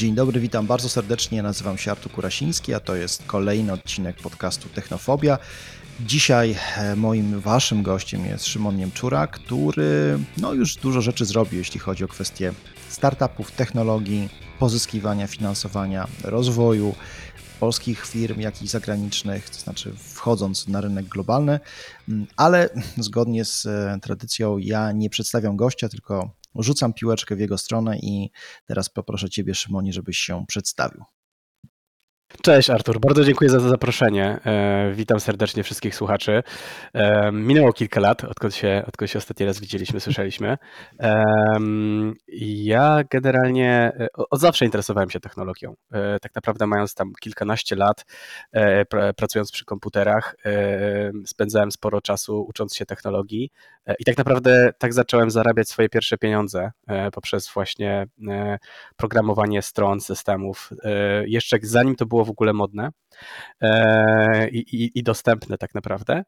[0.00, 1.42] Dzień dobry, witam bardzo serdecznie.
[1.42, 5.38] Nazywam się Artur Kurasiński, a to jest kolejny odcinek podcastu Technofobia.
[6.00, 11.80] Dzisiaj e, moim waszym gościem jest Szymon Niemczura, który no, już dużo rzeczy zrobił, jeśli
[11.80, 12.52] chodzi o kwestie
[12.88, 14.28] startupów, technologii,
[14.58, 16.94] pozyskiwania finansowania, rozwoju
[17.60, 21.60] polskich firm, jak i zagranicznych, to znaczy wchodząc na rynek globalny,
[22.08, 27.58] mm, ale zgodnie z e, tradycją ja nie przedstawiam gościa, tylko rzucam piłeczkę w jego
[27.58, 28.30] stronę i
[28.66, 31.04] teraz poproszę Ciebie, Szymonie, żebyś się przedstawił.
[32.42, 34.38] Cześć Artur, bardzo dziękuję za zaproszenie.
[34.46, 36.42] E, witam serdecznie wszystkich słuchaczy.
[36.94, 40.56] E, minęło kilka lat, odkąd się, odkąd się ostatni raz widzieliśmy, słyszeliśmy.
[41.00, 41.24] E,
[42.42, 43.92] ja generalnie
[44.30, 45.74] od zawsze interesowałem się technologią.
[46.22, 48.04] Tak naprawdę mając tam kilkanaście lat,
[49.16, 50.36] pracując przy komputerach,
[51.26, 53.50] spędzałem sporo czasu ucząc się technologii
[53.98, 56.70] i tak naprawdę tak zacząłem zarabiać swoje pierwsze pieniądze
[57.12, 58.06] poprzez właśnie
[58.96, 60.70] programowanie stron, systemów.
[61.26, 62.88] Jeszcze zanim to było w ogóle modne
[63.60, 66.22] e, i, i, i dostępne tak naprawdę.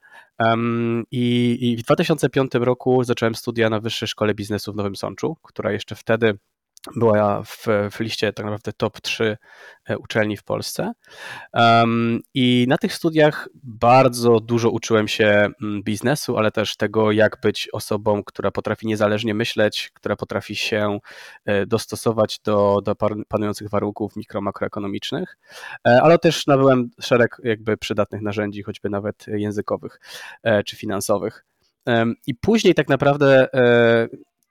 [1.11, 5.95] I w 2005 roku zacząłem studia na Wyższej Szkole Biznesu w Nowym Sączu, która jeszcze
[5.95, 6.39] wtedy
[6.97, 9.37] była w, w liście tak naprawdę top 3
[9.85, 10.93] e, uczelni w Polsce.
[11.53, 17.41] Um, I na tych studiach bardzo dużo uczyłem się mm, biznesu, ale też tego, jak
[17.43, 20.99] być osobą, która potrafi niezależnie myśleć, która potrafi się
[21.45, 22.95] e, dostosować do, do
[23.29, 25.39] panujących warunków mikro-makroekonomicznych,
[25.87, 30.01] e, ale też nabyłem szereg jakby przydatnych narzędzi, choćby nawet językowych
[30.67, 31.45] czy finansowych.
[32.27, 33.49] I później tak naprawdę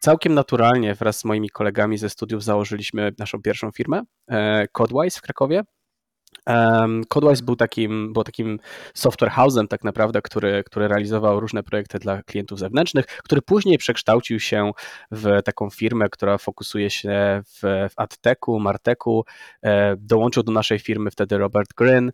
[0.02, 5.21] całkiem naturalnie wraz z moimi kolegami ze studiów założyliśmy naszą pierwszą firmę, e, Codewise w
[5.21, 5.63] Krakowie.
[7.09, 8.59] Codewise był takim, był takim
[8.94, 14.39] software house'em tak naprawdę, który, który realizował różne projekty dla klientów zewnętrznych, który później przekształcił
[14.39, 14.72] się
[15.12, 19.25] w taką firmę, która fokusuje się w, w AdTechu, Martechu.
[19.63, 22.12] E, dołączył do naszej firmy wtedy Robert Gryn.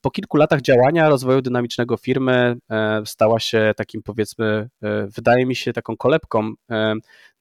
[0.00, 5.56] Po kilku latach działania, rozwoju dynamicznego firmy e, stała się takim powiedzmy, e, wydaje mi
[5.56, 6.52] się taką kolebką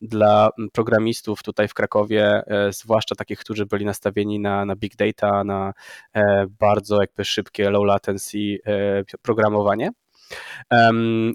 [0.01, 5.73] dla programistów tutaj w Krakowie, zwłaszcza takich, którzy byli nastawieni na, na big data, na
[6.17, 9.91] E, bardzo jakby szybkie low latency e, programowanie.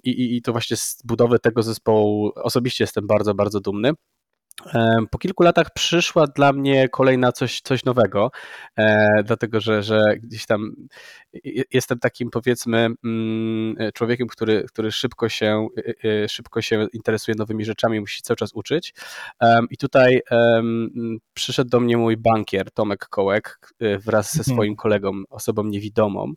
[0.04, 3.92] I, I to właśnie z budowy tego zespołu osobiście jestem bardzo, bardzo dumny.
[5.10, 8.30] Po kilku latach przyszła dla mnie kolejna coś, coś nowego,
[8.76, 10.72] e, dlatego że, że gdzieś tam
[11.72, 15.68] jestem takim powiedzmy mm, człowiekiem, który, który szybko, się,
[16.04, 18.94] e, e, szybko się interesuje nowymi rzeczami, musi cały czas uczyć.
[19.70, 20.20] I tutaj
[21.34, 24.54] przyszedł do mnie mój bankier Tomek Kołek wraz ze mhm.
[24.56, 26.32] swoim kolegą, osobą niewidomą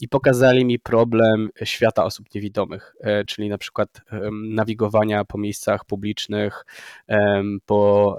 [0.00, 2.94] i pokazali mi problem świata osób niewidomych,
[3.26, 3.88] czyli na przykład
[4.48, 6.64] nawigowania po miejscach publicznych,
[7.66, 8.16] po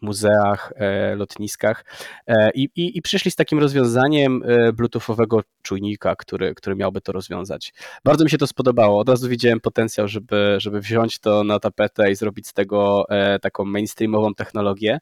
[0.00, 1.84] muzeach, e, lotniskach
[2.26, 7.12] e, i, i, i, przyszli z takim rozwiązaniem e, bluetoothowego czujnika, który, który miałby to
[7.12, 7.74] rozwiązać.
[8.04, 9.00] Bardzo mi się to spodobało.
[9.00, 13.06] Od razu widziałem potencjał, żeby, żeby wziąć to na tapetę i zrobić z tego
[13.42, 14.98] taką mainstreamową technologię.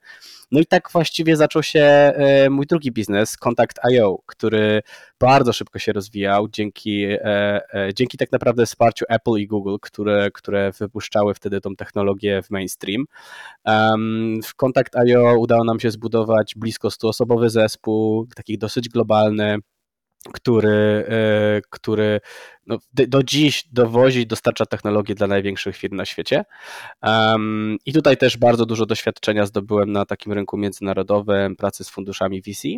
[0.51, 2.13] No i tak właściwie zaczął się
[2.51, 4.83] mój drugi biznes, Contact.io, który
[5.21, 7.07] bardzo szybko się rozwijał dzięki,
[7.95, 13.05] dzięki tak naprawdę wsparciu Apple i Google, które, które wypuszczały wtedy tą technologię w mainstream.
[14.45, 19.59] W Contact React.io udało nam się zbudować blisko 100-osobowy zespół, taki dosyć globalny,
[20.33, 22.21] który, e, który
[22.67, 26.45] no, do dziś dowozi, dostarcza technologię dla największych firm na świecie.
[27.03, 32.43] Um, I tutaj też bardzo dużo doświadczenia zdobyłem na takim rynku międzynarodowym, pracy z funduszami
[32.43, 32.69] VC.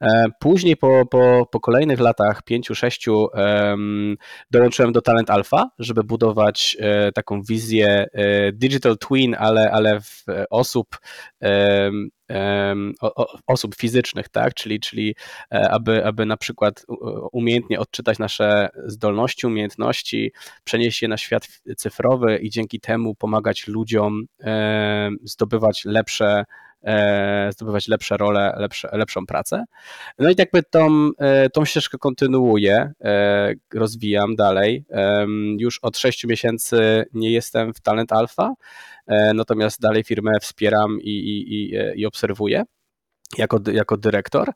[0.00, 3.28] E, później po, po, po kolejnych latach, pięciu, sześciu,
[4.50, 10.24] dołączyłem do Talent Alpha, żeby budować e, taką wizję e, digital twin, ale, ale w
[10.50, 10.98] osób
[13.46, 14.54] osób fizycznych, tak?
[14.54, 15.14] czyli, czyli
[15.50, 16.86] aby, aby na przykład
[17.32, 20.32] umiejętnie odczytać nasze zdolności, umiejętności,
[20.64, 24.24] przenieść je na świat cyfrowy i dzięki temu pomagać ludziom
[25.22, 26.44] zdobywać lepsze
[27.50, 29.64] zdobywać lepsze role, lepsze, lepszą pracę.
[30.18, 34.84] No i jakby tą, e, tą ścieżkę kontynuuję, e, rozwijam dalej.
[35.58, 38.54] Już od 6 miesięcy nie jestem w Talent Alpha,
[39.34, 42.64] natomiast dalej firmę wspieram i, i, i obserwuję
[43.38, 44.52] jako, jako dyrektor.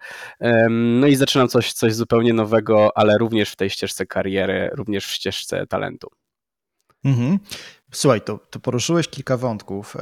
[0.71, 5.11] No i zaczynam coś, coś zupełnie nowego, ale również w tej ścieżce kariery, również w
[5.11, 6.09] ścieżce talentu.
[7.05, 7.39] Mhm.
[7.93, 9.97] Słuchaj, to, to poruszyłeś kilka wątków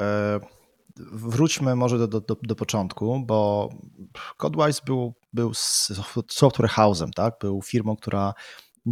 [1.13, 3.69] wróćmy może do, do, do początku, bo
[4.37, 5.53] Codewise był, był
[6.29, 7.35] software house'em, tak?
[7.41, 8.35] Był firmą, która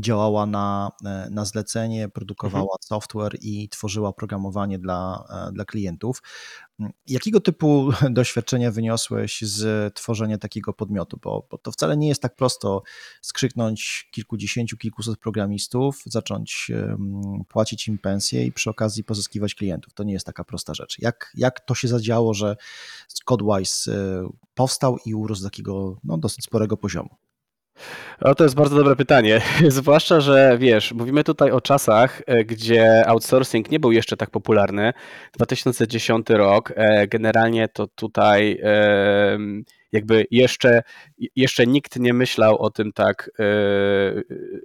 [0.00, 0.91] działała na,
[1.31, 2.79] na zlecenie, produkowała mhm.
[2.81, 6.23] software i tworzyła oprogramowanie dla, dla klientów.
[7.06, 11.19] Jakiego typu doświadczenia wyniosłeś z tworzenia takiego podmiotu?
[11.23, 12.83] Bo, bo, to wcale nie jest tak prosto
[13.23, 16.71] skrzyknąć kilkudziesięciu, kilkuset programistów, zacząć
[17.49, 19.95] płacić im pensje i przy okazji pozyskiwać klientów.
[19.95, 20.99] To nie jest taka prosta rzecz.
[20.99, 22.56] Jak, jak to się zadziało, że
[23.25, 27.28] Codewise e, powstał i urósł do takiego no, dosyć sporego poziomu?
[28.21, 29.41] O, to jest bardzo dobre pytanie.
[29.69, 34.93] Zwłaszcza, że wiesz, mówimy tutaj o czasach, e, gdzie outsourcing nie był jeszcze tak popularny.
[35.33, 38.61] 2010 rok, e, generalnie to tutaj
[39.93, 40.83] jakby jeszcze,
[41.37, 43.43] jeszcze nikt nie myślał o tym tak e,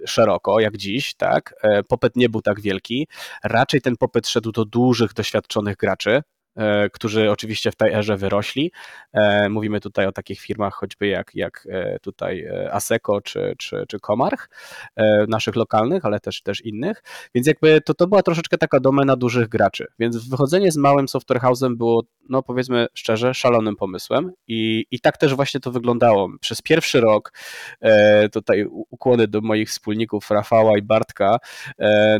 [0.06, 1.54] szeroko jak dziś, tak?
[1.88, 3.08] Popyt nie był tak wielki.
[3.44, 6.22] Raczej ten popyt szedł do dużych, doświadczonych graczy,
[6.92, 8.72] którzy oczywiście w tej erze wyrośli.
[9.12, 14.00] E, mówimy tutaj o takich firmach choćby jak, jak e, tutaj Aseco czy, czy, czy
[14.00, 14.48] Komarch,
[15.28, 17.02] naszych lokalnych, ale też, też innych,
[17.34, 21.40] więc jakby to, to była troszeczkę taka domena dużych graczy, więc wychodzenie z małym software
[21.40, 26.28] house'em było, no powiedzmy szczerze, szalonym pomysłem i, i tak też właśnie to wyglądało.
[26.40, 27.32] Przez pierwszy rok,
[28.32, 31.38] tutaj ukłony do moich wspólników Rafała i Bartka,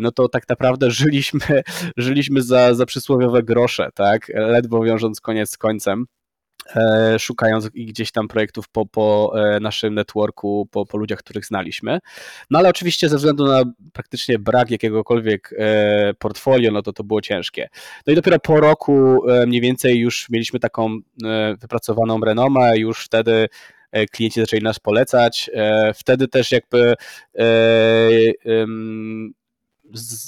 [0.00, 1.62] no to tak naprawdę żyliśmy,
[1.96, 6.06] żyliśmy za, za przysłowiowe grosze, tak, tak ledwo wiążąc koniec z końcem
[6.76, 11.98] e, szukając gdzieś tam projektów po, po e, naszym networku, po, po ludziach, których znaliśmy.
[12.50, 13.62] No ale oczywiście ze względu na
[13.92, 17.68] praktycznie brak jakiegokolwiek e, portfolio, no to to było ciężkie.
[18.06, 20.98] No i dopiero po roku mniej więcej już mieliśmy taką
[21.60, 23.48] wypracowaną renomę, już wtedy
[24.12, 25.50] klienci zaczęli nas polecać.
[25.94, 26.94] Wtedy też jakby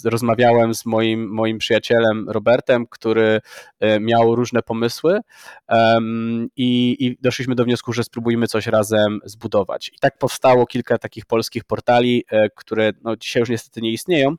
[0.05, 3.41] rozmawiałem z moim, moim przyjacielem Robertem, który
[3.81, 5.21] e, miał różne pomysły
[5.69, 9.89] um, i, i, doszliśmy do wniosku, że spróbujmy coś razem zbudować.
[9.89, 14.35] I tak powstało kilka takich polskich portali, e, które no, dzisiaj już niestety nie istnieją,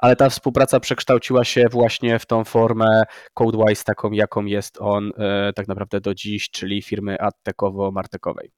[0.00, 3.02] ale ta współpraca przekształciła się właśnie w tą formę
[3.34, 8.50] CodeWise, taką jaką jest on e, tak naprawdę do dziś, czyli firmy adtekowo-martekowej.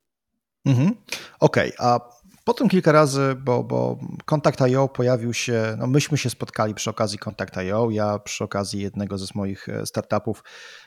[0.66, 0.94] Mhm.
[1.40, 2.00] Okej, okay, a
[2.48, 7.90] Potem kilka razy, bo, bo Contact.io pojawił się, no myśmy się spotkali przy okazji Contact.io,
[7.90, 10.44] ja przy okazji jednego ze moich e, startupów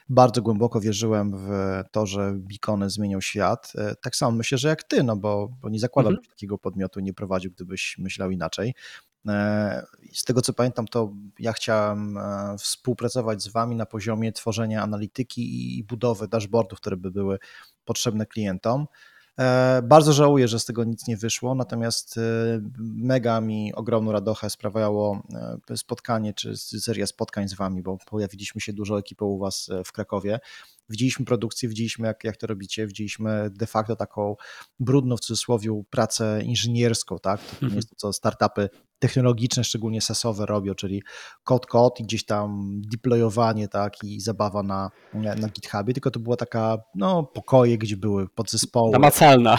[0.09, 1.49] bardzo głęboko wierzyłem w
[1.91, 3.73] to, że beacony zmienią świat.
[3.75, 6.29] E, tak samo myślę, że jak ty, no bo, bo nie zakładam mhm.
[6.29, 8.73] takiego podmiotu, nie prowadził, gdybyś myślał inaczej.
[9.27, 12.19] E, z tego co pamiętam, to ja chciałem
[12.59, 17.39] współpracować z Wami na poziomie tworzenia analityki i budowy dashboardów, które by były
[17.85, 18.87] potrzebne klientom.
[19.39, 22.21] E, bardzo żałuję, że z tego nic nie wyszło, natomiast e,
[22.79, 25.23] mega mi ogromną radochę sprawiało
[25.69, 29.91] e, spotkanie, czy seria spotkań z Wami, bo pojawiliśmy się dużo ekipą u Was w
[29.91, 30.39] Krakowie.
[30.89, 34.35] Widzieliśmy produkcję, widzieliśmy jak, jak to robicie, widzieliśmy de facto taką
[34.79, 37.41] brudną w cudzysłowie pracę inżynierską, tak?
[37.41, 37.75] To nie mhm.
[37.75, 38.69] jest to, co startupy
[39.01, 41.03] technologiczne, szczególnie sasowe robią, czyli
[41.43, 46.37] kod, kod i gdzieś tam deployowanie, tak, i zabawa na, na GitHubie, tylko to była
[46.37, 48.91] taka, no, pokoje, gdzie były podzespoły.
[48.91, 49.57] Namacalna.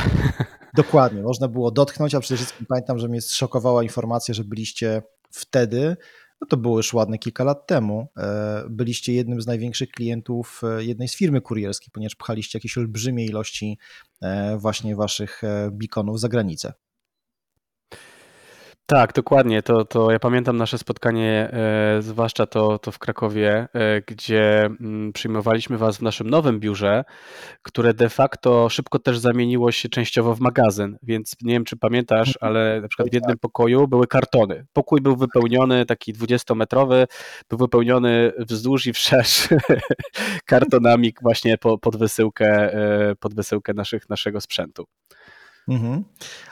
[0.76, 5.96] Dokładnie, można było dotknąć, a przede wszystkim pamiętam, że mnie szokowała informacja, że byliście wtedy,
[6.40, 10.84] no to było już ładne kilka lat temu, e, byliście jednym z największych klientów e,
[10.84, 13.78] jednej z firmy kurierskiej, ponieważ pchaliście jakieś olbrzymie ilości
[14.22, 15.42] e, właśnie waszych
[15.72, 16.72] beaconów za granicę.
[18.92, 19.62] Tak, dokładnie.
[19.62, 24.76] To, to ja pamiętam nasze spotkanie, e, zwłaszcza to, to w Krakowie, e, gdzie m,
[24.80, 27.04] mm, przyjmowaliśmy Was w naszym nowym biurze,
[27.62, 30.98] które de facto szybko też zamieniło się częściowo w magazyn.
[31.02, 32.36] Więc nie wiem, czy pamiętasz, mhm.
[32.40, 34.66] ale na przykład w jednym pokoju były kartony.
[34.72, 37.06] Pokój był wypełniony, taki 20-metrowy,
[37.48, 39.48] był wypełniony wzdłuż i wszerz
[40.46, 44.84] kartonami właśnie po, pod wysyłkę, e, pod wysyłkę naszych, naszego sprzętu.
[45.68, 46.04] Mhm.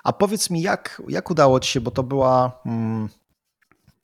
[0.04, 3.08] A powiedz mi, jak, jak udało Ci się, bo to była mm,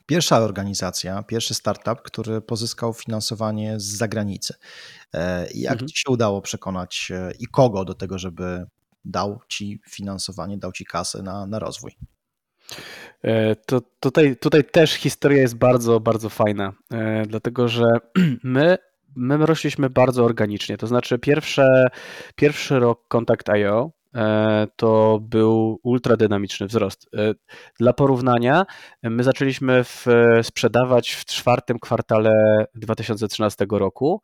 [0.07, 4.55] pierwsza organizacja, pierwszy startup, który pozyskał finansowanie z zagranicy.
[5.15, 5.89] E, jak mhm.
[5.89, 8.67] Ci się udało przekonać e, i kogo do tego, żeby
[9.05, 11.97] dał Ci finansowanie, dał Ci kasę na, na rozwój?
[13.23, 16.73] E, to tutaj, tutaj też historia jest bardzo, bardzo fajna,
[17.27, 17.85] dlatego że
[18.43, 18.79] my
[19.19, 20.77] my rośliśmy bardzo organicznie.
[20.77, 21.87] To znaczy, pierwsze,
[22.37, 23.96] pierwszy rok Contact.io E,
[24.77, 27.09] to był ultradynamiczny wzrost.
[27.15, 27.35] E,
[27.81, 28.67] dla porównania,
[29.03, 30.07] my zaczęliśmy w,
[30.43, 34.23] sprzedawać w czwartym kwartale 2013 roku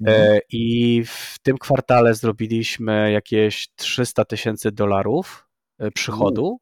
[0.00, 0.40] mhm.
[0.50, 5.48] i w tym kwartale zrobiliśmy jakieś 300 tysięcy dolarów
[5.94, 6.60] przychodu.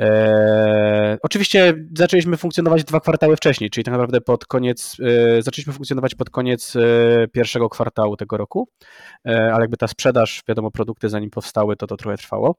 [0.00, 4.96] E, oczywiście zaczęliśmy funkcjonować dwa kwartały wcześniej, czyli tak naprawdę pod koniec,
[5.38, 6.80] e, zaczęliśmy funkcjonować pod koniec e,
[7.28, 8.68] pierwszego kwartału tego roku,
[9.24, 12.56] ale jakby ta sprzedaż, wiadomo, produkty zanim powstały, to to trochę trwało.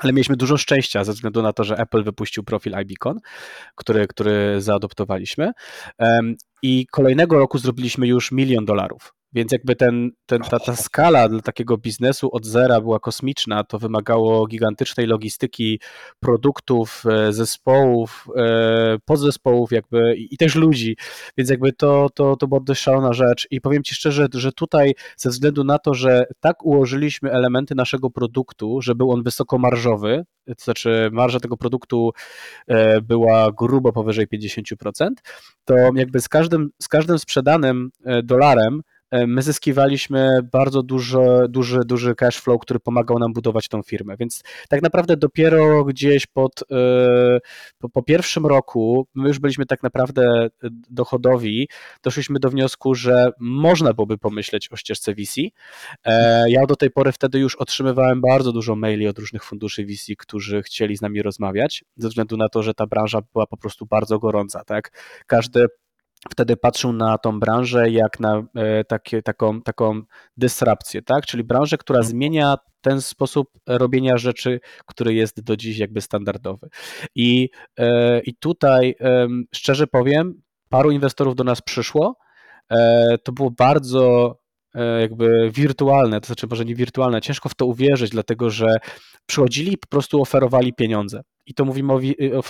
[0.00, 3.20] ale mieliśmy dużo szczęścia ze względu na to, że Apple wypuścił profil iBeacon,
[3.74, 5.52] który, który zaadoptowaliśmy.
[6.62, 9.14] I kolejnego roku zrobiliśmy już milion dolarów.
[9.36, 13.78] Więc jakby ten, ten, ta, ta skala dla takiego biznesu od zera była kosmiczna, to
[13.78, 15.80] wymagało gigantycznej logistyki
[16.20, 20.96] produktów, e, zespołów, e, podzespołów jakby i też ludzi,
[21.38, 23.48] więc jakby to, to, to była dość szalona rzecz.
[23.50, 28.10] I powiem Ci szczerze, że tutaj ze względu na to, że tak ułożyliśmy elementy naszego
[28.10, 32.10] produktu, że był on wysokomarżowy, to znaczy marża tego produktu
[32.66, 35.10] e, była grubo powyżej 50%,
[35.64, 37.90] to jakby z każdym, z każdym sprzedanym
[38.24, 38.82] dolarem
[39.12, 44.16] my zyskiwaliśmy bardzo duży, duży, duży cash flow, który pomagał nam budować tą firmę.
[44.16, 47.38] Więc tak naprawdę dopiero gdzieś pod, e,
[47.78, 50.48] po, po pierwszym roku, my już byliśmy tak naprawdę
[50.90, 51.68] dochodowi,
[52.02, 55.40] doszliśmy do wniosku, że można byłoby pomyśleć o ścieżce VC.
[56.04, 60.12] E, ja do tej pory wtedy już otrzymywałem bardzo dużo maili od różnych funduszy VC,
[60.18, 63.86] którzy chcieli z nami rozmawiać, ze względu na to, że ta branża była po prostu
[63.86, 64.64] bardzo gorąca.
[64.64, 64.90] Tak?
[65.26, 65.66] Każdy
[66.30, 70.02] wtedy patrzył na tą branżę jak na e, takie, taką, taką
[70.36, 71.26] dysrapcję, tak?
[71.26, 72.10] czyli branżę, która mhm.
[72.10, 76.68] zmienia ten sposób robienia rzeczy, który jest do dziś jakby standardowy.
[77.14, 78.94] I, e, i tutaj
[79.54, 82.16] szczerze powiem, paru inwestorów do nas przyszło.
[82.70, 84.36] E, to było bardzo
[85.00, 88.76] jakby wirtualne, to znaczy może nie wirtualne, ciężko w to uwierzyć, dlatego że
[89.26, 92.00] przychodzili i po prostu oferowali pieniądze i to mówimy o,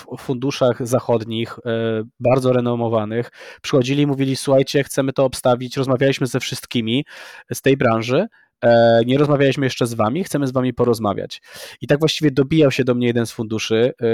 [0.07, 6.39] o, funduszach zachodnich, e, bardzo renomowanych, przychodzili i mówili, słuchajcie, chcemy to obstawić, rozmawialiśmy ze
[6.39, 7.05] wszystkimi
[7.53, 8.27] z tej branży,
[8.61, 11.41] e, nie rozmawialiśmy jeszcze z wami, chcemy z wami porozmawiać.
[11.81, 14.07] I tak właściwie dobijał się do mnie jeden z funduszy e,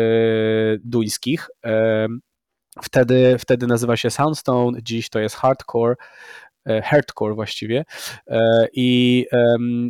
[0.84, 1.50] duńskich,
[2.82, 5.96] Wtedy, wtedy nazywa się Soundstone, dziś to jest Hardcore
[6.84, 7.86] hardcore właściwie.
[8.28, 9.26] E, I,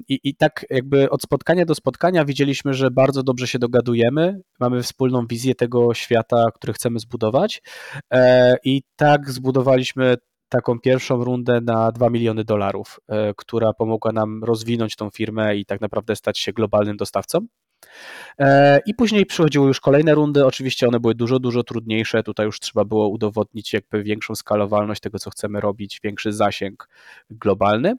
[0.08, 4.84] i, I tak jakby od spotkania do spotkania widzieliśmy, że bardzo dobrze się dogadujemy, mamy
[4.84, 7.62] wspólną wizję tego świata, który chcemy zbudować
[8.14, 10.16] e, i tak zbudowaliśmy
[10.50, 13.00] taką pierwszą rundę na 2 miliony dolarów,
[13.38, 17.48] która pomogła nam rozwinąć tą firmę i tak naprawdę stać się globalnym dostawcą.
[18.40, 20.46] E, I później przychodziły już kolejne rundy.
[20.46, 22.24] Oczywiście one były dużo, dużo trudniejsze.
[22.24, 26.90] Tutaj już trzeba było udowodnić jakby większą skalowalność tego, co chcemy robić, większy zasięg
[27.30, 27.96] globalny.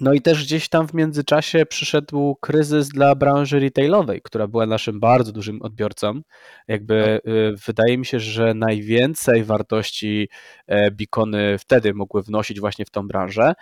[0.00, 5.00] No i też gdzieś tam w międzyczasie przyszedł kryzys dla branży retailowej, która była naszym
[5.00, 6.20] bardzo dużym odbiorcą.
[6.68, 7.32] Jakby tak.
[7.32, 10.28] y, wydaje mi się, że najwięcej wartości
[10.66, 13.54] e, beacony wtedy mogły wnosić właśnie w tą branżę,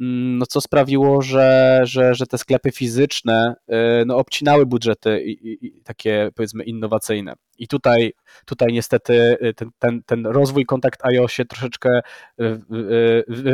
[0.00, 3.74] mm, no co sprawiło, że, że, że te sklepy fizyczne y,
[4.06, 7.34] no, obcinały budżety i, i, i takie powiedzmy innowacyjne.
[7.58, 8.12] I tutaj,
[8.46, 12.00] tutaj niestety y, ten, ten, ten rozwój Contact.io się troszeczkę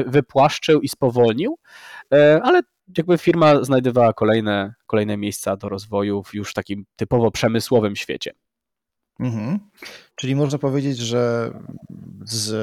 [0.07, 1.59] wypłaszczył i spowolnił,
[2.43, 2.61] ale
[2.97, 8.33] jakby firma znajdowała kolejne, kolejne miejsca do rozwoju w już takim typowo przemysłowym świecie.
[9.21, 9.59] Mhm.
[10.17, 11.53] Czyli można powiedzieć, że
[12.25, 12.55] z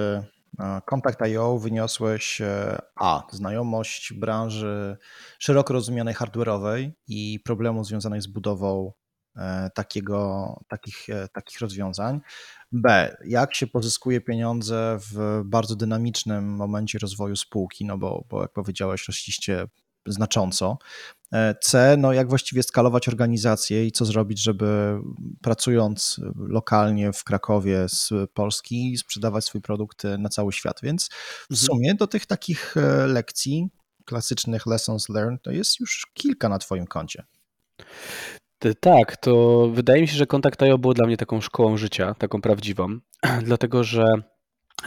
[0.86, 3.24] Contact.io wyniosłeś e, A.
[3.32, 4.98] Znajomość branży
[5.40, 8.92] szeroko rozumianej hardware'owej i problemów związanych z budową
[9.40, 12.22] E, takiego, takich, e, takich rozwiązań.
[12.72, 13.18] B.
[13.26, 19.08] Jak się pozyskuje pieniądze w bardzo dynamicznym momencie rozwoju spółki, no bo, bo jak powiedziałeś,
[19.08, 19.68] rośliście
[20.06, 20.78] znacząco.
[21.34, 21.96] E, C.
[21.98, 25.00] No jak właściwie skalować organizację i co zrobić, żeby
[25.42, 30.80] pracując lokalnie w Krakowie z Polski sprzedawać swój produkt na cały świat.
[30.84, 31.10] Więc
[31.50, 31.66] w mhm.
[31.66, 32.76] sumie do tych takich
[33.08, 33.70] lekcji,
[34.06, 37.24] klasycznych lessons learned, to jest już kilka na Twoim koncie.
[38.80, 42.42] Tak, to wydaje mi się, że kontakt IO było dla mnie taką szkołą życia, taką
[42.42, 43.00] prawdziwą,
[43.44, 44.06] dlatego że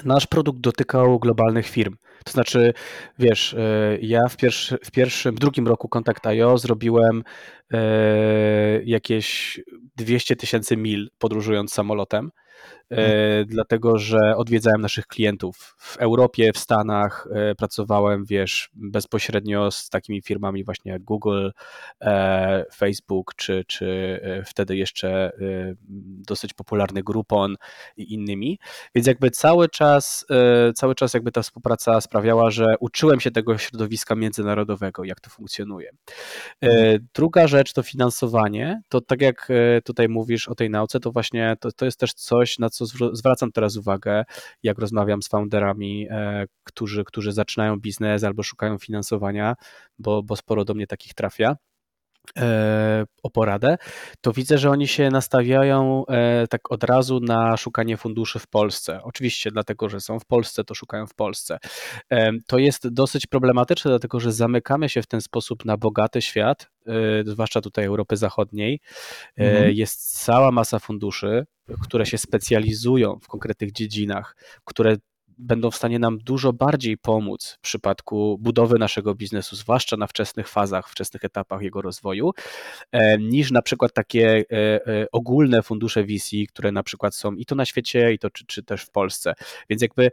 [0.05, 1.97] nasz produkt dotykał globalnych firm.
[2.25, 2.75] To znaczy,
[3.19, 7.23] wiesz, e, ja w, pierwszy, w pierwszym, w drugim roku Kontakt.io zrobiłem
[7.73, 7.79] e,
[8.85, 9.61] jakieś
[9.97, 12.31] 200 tysięcy mil podróżując samolotem.
[12.93, 15.75] E, dlatego że odwiedzałem naszych klientów.
[15.79, 21.51] W Europie, w Stanach, e, pracowałem, wiesz, bezpośrednio z takimi firmami właśnie jak Google,
[22.01, 25.33] e, Facebook, czy, czy wtedy jeszcze
[26.29, 27.57] dosyć popularny Groupon
[27.97, 28.59] i innymi,
[28.95, 30.27] więc jakby cały czas,
[30.75, 35.91] cały czas jakby ta współpraca sprawiała, że uczyłem się tego środowiska międzynarodowego, jak to funkcjonuje.
[37.15, 39.49] Druga rzecz to finansowanie, to tak jak
[39.85, 43.53] tutaj mówisz o tej nauce, to właśnie to, to jest też coś, na co zwracam
[43.53, 44.25] teraz uwagę,
[44.63, 49.55] jak rozmawiam z founderami, e, którzy, którzy zaczynają biznes albo szukają finansowania,
[49.99, 51.57] bo, bo sporo do mnie takich trafia
[53.23, 53.77] o poradę,
[54.21, 59.01] to widzę, że oni się nastawiają e, tak od razu na szukanie funduszy w Polsce.
[59.03, 61.59] Oczywiście, dlatego, że są w Polsce, to szukają w Polsce.
[62.11, 66.71] E, to jest dosyć problematyczne, dlatego że zamykamy się w ten sposób na bogaty świat,
[67.25, 68.81] zwłaszcza tutaj Europy Zachodniej.
[69.37, 69.73] Mhm.
[69.73, 71.47] Jest cała masa funduszy,
[71.83, 74.97] które się specjalizują w konkretnych dziedzinach, które
[75.43, 80.49] będą w stanie nam dużo bardziej pomóc w przypadku budowy naszego biznesu, zwłaszcza na wczesnych
[80.49, 82.31] fazach, wczesnych etapach jego rozwoju,
[82.93, 87.47] e, niż na przykład takie e, e, ogólne fundusze VC, które na przykład są i
[87.47, 89.35] to na świecie, i to czy, czy też w Polsce.
[89.71, 90.11] Więc jakby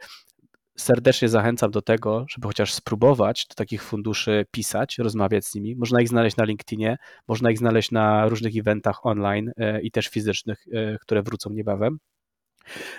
[0.77, 5.75] serdecznie zachęcam do tego, żeby chociaż spróbować do takich funduszy pisać, rozmawiać z nimi.
[5.75, 9.51] Można ich znaleźć na LinkedInie, można ich znaleźć na różnych eventach online
[9.83, 10.65] i też fizycznych,
[11.01, 12.00] które wrócą niebawem.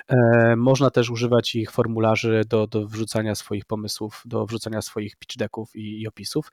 [0.09, 5.37] E, można też używać ich formularzy do, do wrzucania swoich pomysłów, do wrzucania swoich pitch
[5.37, 6.53] decków i, i opisów.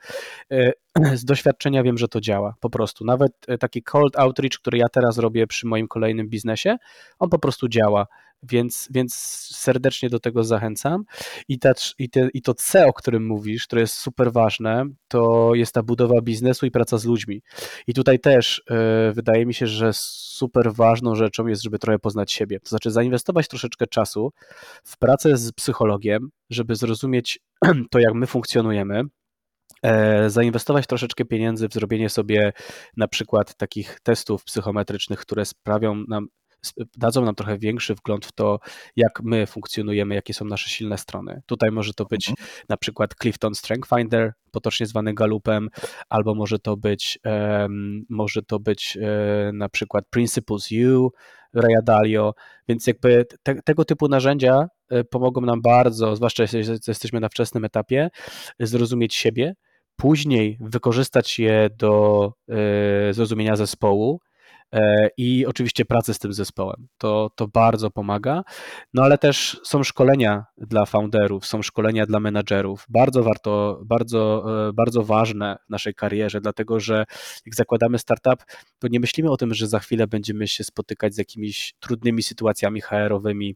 [0.52, 0.72] E,
[1.16, 3.06] z doświadczenia wiem, że to działa po prostu.
[3.06, 6.78] Nawet e, taki cold outreach, który ja teraz robię przy moim kolejnym biznesie,
[7.20, 8.08] on po prostu działa
[8.44, 9.14] więc, więc
[9.56, 11.04] serdecznie do tego zachęcam.
[11.48, 15.52] I, ta, i, te, I to C, o którym mówisz, które jest super ważne, to
[15.56, 17.42] jest ta budowa biznesu i praca z ludźmi.
[17.88, 22.32] I tutaj też yy, wydaje mi się, że super ważną rzeczą jest, żeby trochę poznać
[22.32, 22.60] siebie.
[22.60, 24.32] To znaczy zainwestować troszeczkę czasu
[24.84, 27.40] w pracę z psychologiem, żeby zrozumieć
[27.92, 29.04] to, jak my funkcjonujemy,
[29.84, 32.54] e, zainwestować troszeczkę pieniędzy w zrobienie sobie
[32.98, 36.28] na przykład takich testów psychometrycznych, które sprawią nam,
[36.98, 38.60] dadzą nam trochę większy wgląd w to,
[38.96, 41.42] jak my funkcjonujemy, jakie są nasze silne strony.
[41.46, 42.48] Tutaj może to być mhm.
[42.70, 45.70] na przykład Clifton Strength Finder, potocznie zwany Galupem,
[46.10, 51.12] albo może to być, um, może to być um, na przykład Principles U,
[51.54, 52.34] Raya Dalio,
[52.68, 57.66] więc jakby te, tego typu narzędzia e, pomogą nam bardzo, zwłaszcza jeśli jesteśmy na wczesnym
[57.66, 58.10] etapie,
[58.60, 59.54] zrozumieć siebie,
[59.98, 62.34] później wykorzystać je do
[63.10, 64.20] y, zrozumienia zespołu,
[65.18, 66.88] i oczywiście pracę z tym zespołem.
[66.98, 68.44] To, to bardzo pomaga.
[68.94, 72.86] No ale też są szkolenia dla founderów, są szkolenia dla menadżerów.
[72.90, 77.06] Bardzo warto, bardzo, e, bardzo ważne w naszej karierze, dlatego że
[77.46, 78.44] jak zakładamy startup,
[78.80, 82.82] to nie myślimy o tym, że za chwilę będziemy się spotykać z jakimiś trudnymi sytuacjami
[82.82, 83.56] HR-owymi,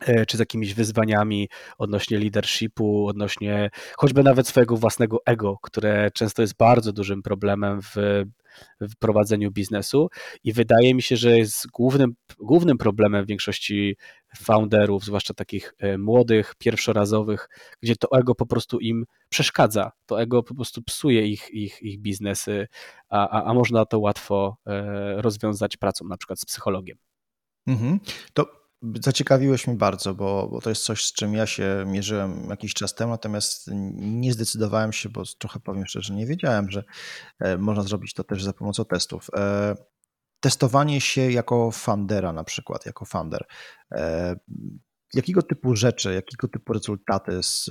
[0.00, 6.42] e, czy z jakimiś wyzwaniami odnośnie leadershipu, odnośnie choćby nawet swojego własnego ego, które często
[6.42, 7.96] jest bardzo dużym problemem w
[8.80, 10.08] w prowadzeniu biznesu
[10.44, 13.96] i wydaje mi się, że jest głównym, głównym problemem większości
[14.36, 17.48] founderów, zwłaszcza takich e, młodych, pierwszorazowych,
[17.82, 22.00] gdzie to ego po prostu im przeszkadza, to ego po prostu psuje ich, ich, ich
[22.00, 22.66] biznesy,
[23.08, 26.98] a, a, a można to łatwo e, rozwiązać pracą na przykład z psychologiem.
[27.66, 28.00] Mhm.
[28.32, 28.65] To
[29.04, 32.94] Zaciekawiłeś mnie bardzo, bo, bo to jest coś, z czym ja się mierzyłem jakiś czas
[32.94, 36.84] temu, natomiast nie zdecydowałem się, bo trochę powiem szczerze, nie wiedziałem, że
[37.40, 39.26] e, można zrobić to też za pomocą testów.
[39.36, 39.74] E,
[40.40, 43.46] testowanie się jako fundera na przykład, jako funder.
[43.92, 44.36] E,
[45.14, 47.70] jakiego typu rzeczy, jakiego typu rezultaty z,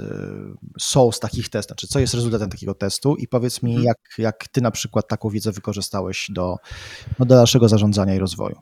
[0.80, 1.70] są z takich testów?
[1.70, 3.16] Znaczy, co jest rezultatem takiego testu?
[3.16, 3.86] I powiedz mi, mhm.
[3.86, 6.56] jak, jak ty na przykład taką wiedzę wykorzystałeś do,
[7.20, 8.62] no, do dalszego zarządzania i rozwoju?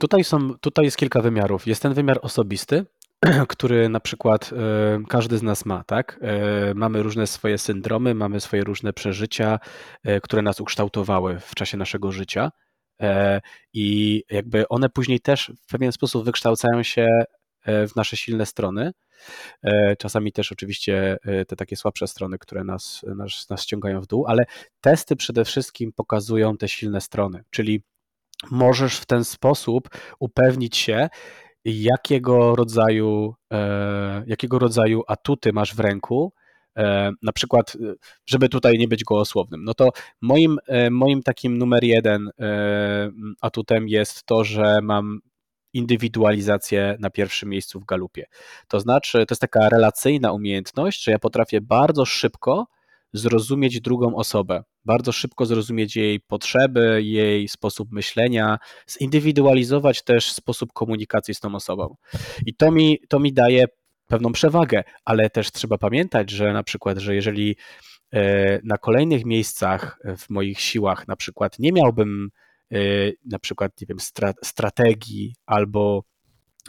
[0.00, 1.66] Tutaj, są, tutaj jest kilka wymiarów.
[1.66, 2.84] Jest ten wymiar osobisty,
[3.48, 4.56] który na przykład y,
[5.08, 6.20] każdy z nas ma, tak?
[6.70, 9.58] Y, mamy różne swoje syndromy, mamy swoje różne przeżycia,
[10.08, 12.50] y, które nas ukształtowały w czasie naszego życia.
[13.72, 17.08] I jakby one później też w pewien sposób wykształcają się
[17.66, 18.92] w nasze silne strony.
[19.98, 24.44] Czasami też oczywiście te takie słabsze strony, które nas, nas, nas ściągają w dół, ale
[24.80, 27.82] testy przede wszystkim pokazują te silne strony, czyli
[28.50, 31.08] możesz w ten sposób upewnić się,
[31.64, 36.32] jakiego rodzaju, e, jakiego rodzaju atuty masz w ręku,
[36.76, 37.76] e, na przykład,
[38.26, 42.30] żeby tutaj nie być gołosłownym, no to moim, e, moim takim numer jeden
[43.40, 45.20] atutem jest to, że mam
[45.72, 48.26] indywidualizację na pierwszym miejscu w galupie.
[48.68, 52.66] To znaczy, to jest taka relacyjna umiejętność, że ja potrafię bardzo szybko
[53.12, 58.58] zrozumieć drugą osobę, bardzo szybko zrozumieć jej potrzeby, jej sposób myślenia,
[58.98, 61.96] zindywidualizować też sposób komunikacji z tą osobą.
[62.46, 63.64] I to mi, to mi daje
[64.06, 67.56] pewną przewagę, ale też trzeba pamiętać, że na przykład, że jeżeli
[68.12, 72.28] e, na kolejnych miejscach w moich siłach na przykład nie miałbym
[72.72, 72.78] e,
[73.30, 73.98] na przykład, nie wiem,
[74.42, 76.04] strategii albo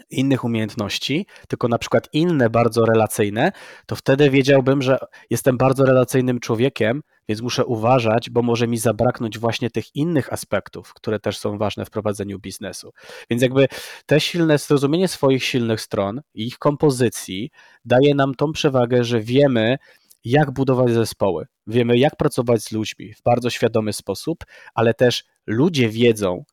[0.09, 3.51] innych umiejętności, tylko na przykład inne bardzo relacyjne,
[3.85, 4.97] to wtedy wiedziałbym, że
[5.29, 10.93] jestem bardzo relacyjnym człowiekiem, więc muszę uważać, bo może mi zabraknąć właśnie tych innych aspektów,
[10.93, 12.91] które też są ważne w prowadzeniu biznesu.
[13.29, 13.67] Więc jakby
[14.05, 17.51] te silne, zrozumienie swoich silnych stron i ich kompozycji
[17.85, 19.77] daje nam tą przewagę, że wiemy,
[20.23, 25.89] jak budować zespoły, wiemy, jak pracować z ludźmi w bardzo świadomy sposób, ale też ludzie
[25.89, 26.43] wiedzą,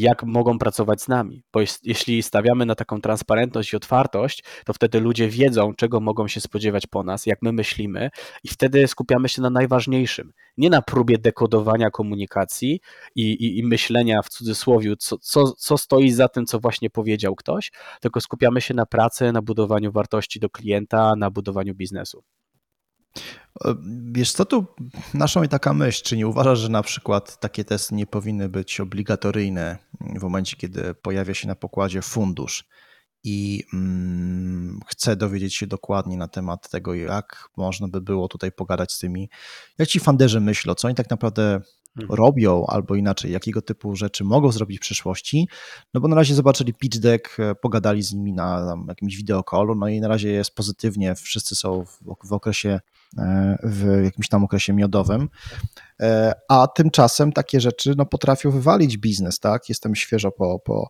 [0.00, 1.42] jak mogą pracować z nami.
[1.52, 6.40] Bo jeśli stawiamy na taką transparentność i otwartość, to wtedy ludzie wiedzą, czego mogą się
[6.40, 8.10] spodziewać po nas, jak my myślimy,
[8.44, 10.32] i wtedy skupiamy się na najważniejszym.
[10.56, 12.80] Nie na próbie dekodowania komunikacji
[13.14, 17.34] i, i, i myślenia w cudzysłowie, co, co, co stoi za tym, co właśnie powiedział
[17.34, 22.22] ktoś, tylko skupiamy się na pracy, na budowaniu wartości do klienta, na budowaniu biznesu.
[23.64, 23.74] E,
[24.12, 24.66] wiesz co, tu
[25.14, 28.80] naszą i taka myśl, czy nie uważasz, że na przykład takie testy nie powinny być
[28.80, 32.64] obligatoryjne w momencie, kiedy pojawia się na pokładzie fundusz
[33.24, 38.92] i mm, chcę dowiedzieć się dokładnie na temat tego, jak można by było tutaj pogadać
[38.92, 39.30] z tymi,
[39.78, 41.60] jak ci fanderzy myślą, co oni tak naprawdę
[41.96, 42.16] Mhm.
[42.16, 45.48] robią, albo inaczej, jakiego typu rzeczy mogą zrobić w przyszłości,
[45.94, 49.88] no bo na razie zobaczyli pitch deck, e, pogadali z nimi na jakimś wideokolu, no
[49.88, 52.80] i na razie jest pozytywnie, wszyscy są w, w okresie,
[53.62, 55.28] w jakimś tam okresie miodowym,
[56.00, 59.68] e, a tymczasem takie rzeczy no, potrafią wywalić biznes, tak?
[59.68, 60.88] Jestem świeżo po, po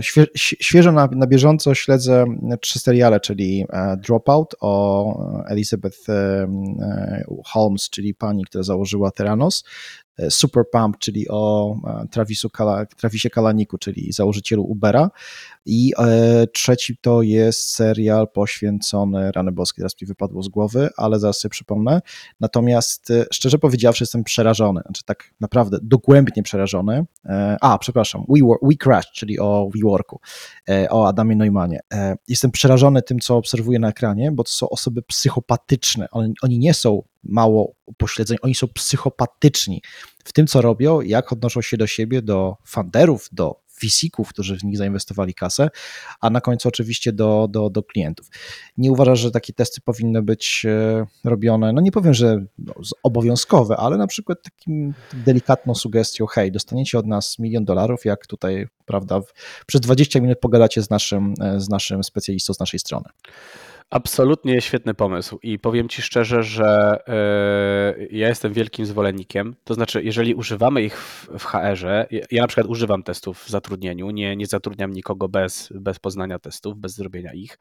[0.00, 2.24] świe, świeżo na, na bieżąco śledzę
[2.60, 5.98] trzy seriale, czyli Dropout o Elizabeth
[7.44, 13.30] Holmes, czyli pani, która założyła Theranos, E, Super Pump, czyli o e, Travisu Kala, Travisie
[13.30, 15.10] Kalaniku, czyli założycielu Ubera.
[15.66, 21.18] I e, trzeci to jest serial poświęcony, rany boskie, teraz mi wypadło z głowy, ale
[21.18, 22.00] zaraz sobie przypomnę.
[22.40, 27.04] Natomiast szczerze powiedziawszy jestem przerażony, znaczy tak naprawdę dogłębnie przerażony.
[27.60, 30.20] A, przepraszam, We, We Crash, czyli o WeWorku,
[30.90, 31.80] o Adamie Neumanie.
[32.28, 36.08] Jestem przerażony tym, co obserwuję na ekranie, bo to są osoby psychopatyczne.
[36.10, 39.82] Oni, oni nie są mało upośledzeń, oni są psychopatyczni
[40.24, 44.64] w tym, co robią, jak odnoszą się do siebie, do funderów, do VC-ków, którzy w
[44.64, 45.70] nich zainwestowali kasę,
[46.20, 48.30] a na końcu oczywiście do, do, do klientów.
[48.76, 53.76] Nie uważasz, że takie testy powinny być e, robione, no nie powiem, że no, obowiązkowe,
[53.76, 59.20] ale na przykład takim delikatną sugestią, hej, dostaniecie od nas milion dolarów, jak tutaj, prawda,
[59.66, 63.08] przez 20 minut pogadacie z naszym, e, z naszym specjalistą z naszej strony.
[63.90, 66.98] Absolutnie świetny pomysł i powiem Ci szczerze, że
[67.98, 69.56] yy, ja jestem wielkim zwolennikiem.
[69.64, 74.10] To znaczy, jeżeli używamy ich w, w HR-ze, ja na przykład używam testów w zatrudnieniu,
[74.10, 77.58] nie, nie zatrudniam nikogo bez, bez poznania testów, bez zrobienia ich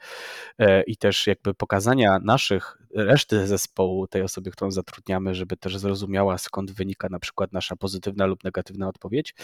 [0.59, 6.37] yy, i też jakby pokazania naszych, reszty zespołu, tej osoby, którą zatrudniamy, żeby też zrozumiała
[6.37, 9.35] skąd wynika na przykład nasza pozytywna lub negatywna odpowiedź.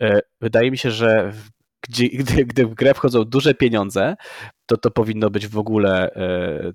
[0.00, 1.32] Yy, wydaje mi się, że
[1.88, 4.16] gdzie, gdy, gdy w grę wchodzą duże pieniądze,
[4.66, 6.72] to to powinno być w ogóle e,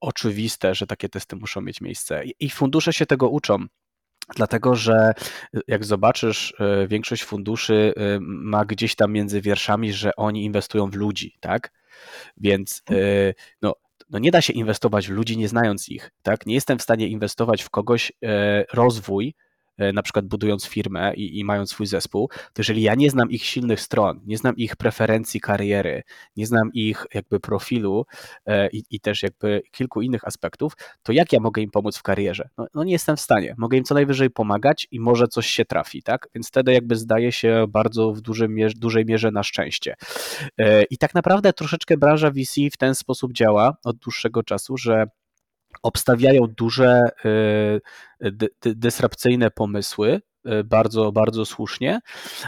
[0.00, 2.22] oczywiste, że takie testy muszą mieć miejsce.
[2.40, 3.66] I fundusze się tego uczą.
[4.36, 5.12] Dlatego, że
[5.68, 10.94] jak zobaczysz, e, większość funduszy e, ma gdzieś tam między wierszami, że oni inwestują w
[10.94, 11.72] ludzi, tak?
[12.36, 12.82] Więc
[13.62, 13.74] no,
[14.10, 16.46] no nie da się inwestować w ludzi, nie znając ich, tak?
[16.46, 18.12] Nie jestem w stanie inwestować w kogoś
[18.72, 19.49] rozwój, E,
[19.92, 23.44] na przykład budując firmę i, i, mając swój zespół, to jeżeli ja nie znam ich
[23.44, 26.02] silnych stron, nie znam ich preferencji kariery,
[26.36, 28.06] nie znam ich jakby profilu
[28.46, 32.02] e, i, i też jakby kilku innych aspektów, to jak ja mogę im pomóc w
[32.02, 32.48] karierze?
[32.58, 33.54] No, no, nie jestem w stanie.
[33.58, 36.28] Mogę im co najwyżej pomagać i może coś się trafi, tak?
[36.34, 39.94] Więc wtedy jakby zdaje się bardzo w dużej mierze, dużej mierze na szczęście.
[40.58, 45.06] E, I tak naprawdę troszeczkę branża VC w ten sposób działa od dłuższego czasu, że
[45.82, 47.02] obstawiają duże
[48.24, 52.00] y, dysrapcyjne pomysły, y, bardzo, bardzo słusznie,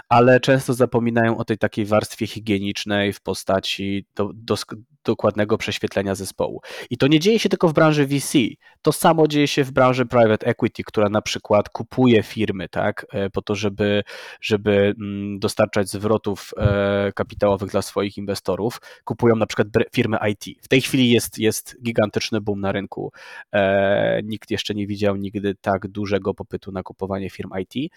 [0.08, 4.56] ale często zapominają o tej takiej warstwie higienicznej w postaci do, do,
[5.04, 6.60] dokładnego prześwietlenia zespołu.
[6.90, 8.38] I to nie dzieje się tylko w branży VC.
[8.82, 13.30] To samo dzieje się w branży private equity, która na przykład kupuje firmy, tak, e,
[13.30, 14.02] po to, żeby,
[14.40, 18.80] żeby mm, dostarczać zwrotów e, kapitałowych dla swoich inwestorów.
[19.04, 20.58] Kupują na przykład firmy IT.
[20.62, 23.12] W tej chwili jest, jest gigantyczny boom na rynku.
[23.52, 27.92] E, nikt jeszcze nie widział nigdy tak dużego popytu na kupowanie firm IT.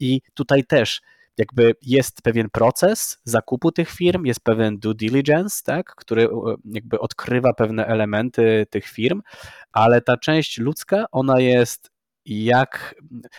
[0.00, 1.00] I tutaj też
[1.40, 6.28] jakby jest pewien proces zakupu tych firm, jest pewien due diligence, tak, który
[6.64, 9.22] jakby odkrywa pewne elementy tych firm,
[9.72, 11.90] ale ta część ludzka, ona jest
[12.26, 12.94] jak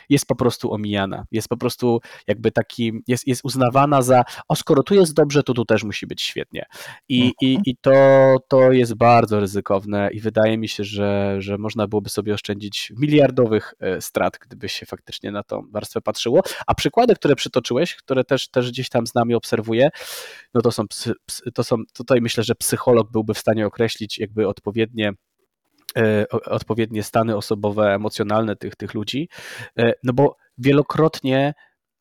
[0.09, 4.83] jest po prostu omijana, jest po prostu jakby taki, jest, jest uznawana za, o skoro
[4.83, 6.65] tu jest dobrze, to tu też musi być świetnie.
[7.09, 7.63] I, i, mhm.
[7.65, 12.33] i to, to jest bardzo ryzykowne i wydaje mi się, że, że można byłoby sobie
[12.33, 16.41] oszczędzić miliardowych e, strat, gdyby się faktycznie na tą warstwę patrzyło.
[16.67, 19.89] A przykłady, które przytoczyłeś, które też, też gdzieś tam z nami obserwuję,
[20.53, 21.13] no to są, psy,
[21.53, 25.13] to są, tutaj myślę, że psycholog byłby w stanie określić jakby odpowiednie
[26.45, 29.29] odpowiednie stany osobowe, emocjonalne tych, tych ludzi,
[29.77, 31.53] e, no bo wielokrotnie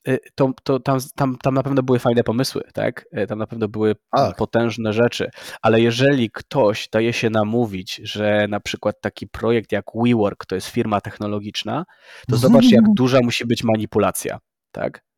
[0.08, 3.04] y, to, to tam, tam, tam na pewno były fajne pomysły, tak?
[3.28, 4.36] Tam na pewno były Ach.
[4.36, 5.30] potężne rzeczy,
[5.62, 10.68] ale jeżeli ktoś daje się namówić, że na przykład taki projekt jak WeWork to jest
[10.68, 11.84] firma technologiczna,
[12.28, 14.38] to zobacz jak duża musi być manipulacja,
[14.72, 15.09] tak?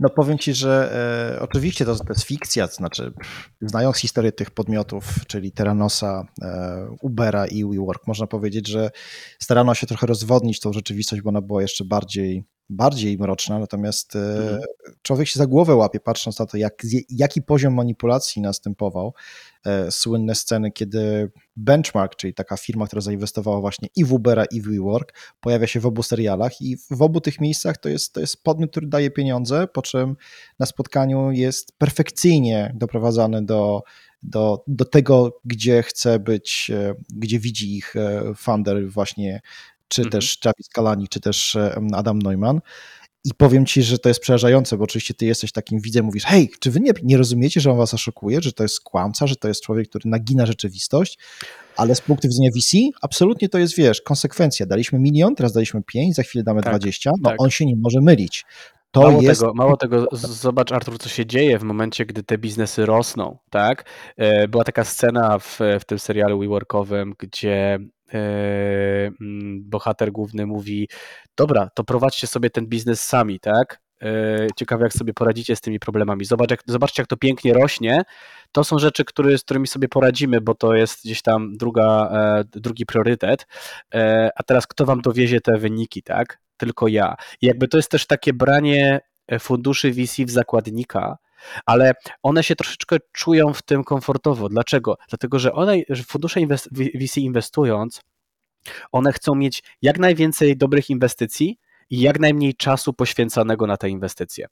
[0.00, 0.92] No powiem Ci, że
[1.36, 3.12] e, oczywiście to, to jest fikcja, to znaczy
[3.60, 8.90] znając historię tych podmiotów, czyli Terranosa, e, Ubera i WeWork, można powiedzieć, że
[9.38, 14.18] starano się trochę rozwodnić tą rzeczywistość, bo ona była jeszcze bardziej bardziej mroczna, natomiast e,
[14.18, 14.60] mhm.
[15.02, 19.14] człowiek się za głowę łapie, patrząc na to, jak, jaki poziom manipulacji następował.
[19.66, 24.60] E, słynne sceny, kiedy Benchmark, czyli taka firma, która zainwestowała właśnie i w Ubera, i
[24.60, 28.20] w WeWork, pojawia się w obu serialach i w obu tych miejscach to jest, to
[28.20, 30.16] jest podmiot, który daje pieniądze, po czym
[30.58, 33.82] na spotkaniu jest perfekcyjnie doprowadzany do,
[34.22, 37.94] do, do tego, gdzie chce być, e, gdzie widzi ich
[38.36, 39.40] founder właśnie
[39.88, 40.10] czy mhm.
[40.10, 41.56] też Travis Kalani, czy też
[41.92, 42.60] Adam Neumann.
[43.26, 46.50] I powiem ci, że to jest przerażające, bo oczywiście ty jesteś takim widzem, mówisz, hej,
[46.60, 49.48] czy wy nie, nie rozumiecie, że on was oszukuje, że to jest kłamca, że to
[49.48, 51.18] jest człowiek, który nagina rzeczywistość,
[51.76, 54.66] ale z punktu widzenia VC absolutnie to jest, wiesz, konsekwencja.
[54.66, 57.42] Daliśmy milion, teraz daliśmy pięć, za chwilę damy tak, 20, no tak.
[57.42, 58.44] on się nie może mylić.
[58.90, 59.40] To mało, jest...
[59.40, 63.84] tego, mało tego, zobacz Artur, co się dzieje w momencie, gdy te biznesy rosną, tak?
[64.16, 67.78] E, była taka scena w, w tym serialu WeWorkowym, gdzie E,
[69.60, 70.88] bohater główny mówi:
[71.36, 73.80] Dobra, to prowadźcie sobie ten biznes sami, tak?
[74.02, 76.24] E, ciekawe, jak sobie poradzicie z tymi problemami.
[76.24, 78.02] Zobacz, jak, zobaczcie, jak to pięknie rośnie.
[78.52, 82.44] To są rzeczy, które, z którymi sobie poradzimy, bo to jest gdzieś tam druga, e,
[82.60, 83.46] drugi priorytet.
[84.36, 86.38] A teraz kto wam dowiezie te wyniki, tak?
[86.56, 87.16] Tylko ja.
[87.40, 89.00] I jakby to jest też takie branie
[89.40, 91.18] funduszy VC w zakładnika,
[91.66, 94.48] ale one się troszeczkę czują w tym komfortowo.
[94.48, 94.96] Dlaczego?
[95.08, 98.00] Dlatego, że one, że fundusze inwest VC inwestując,
[98.92, 101.58] one chcą mieć jak najwięcej dobrych inwestycji
[101.90, 104.46] i jak najmniej czasu poświęcanego na te inwestycje.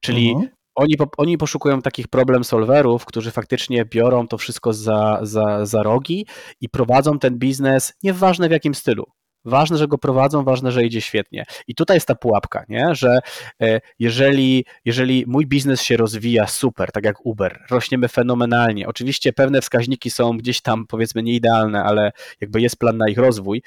[0.00, 0.50] Czyli mhm.
[0.74, 6.26] oni, oni poszukują takich problem solverów, którzy faktycznie biorą to wszystko za, za, za rogi
[6.60, 9.04] i prowadzą ten biznes, nieważne w jakim stylu.
[9.44, 11.44] Ważne, że go prowadzą, ważne, że idzie świetnie.
[11.66, 12.94] I tutaj jest ta pułapka, nie?
[12.94, 13.18] że
[13.60, 18.88] e, jeżeli, jeżeli mój biznes się rozwija super, tak jak Uber, rośniemy fenomenalnie.
[18.88, 23.62] Oczywiście pewne wskaźniki są gdzieś tam powiedzmy nieidealne, ale jakby jest plan na ich rozwój.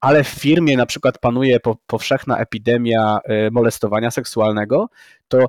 [0.00, 4.88] Ale w firmie na przykład panuje powszechna epidemia e, molestowania seksualnego,
[5.28, 5.46] to,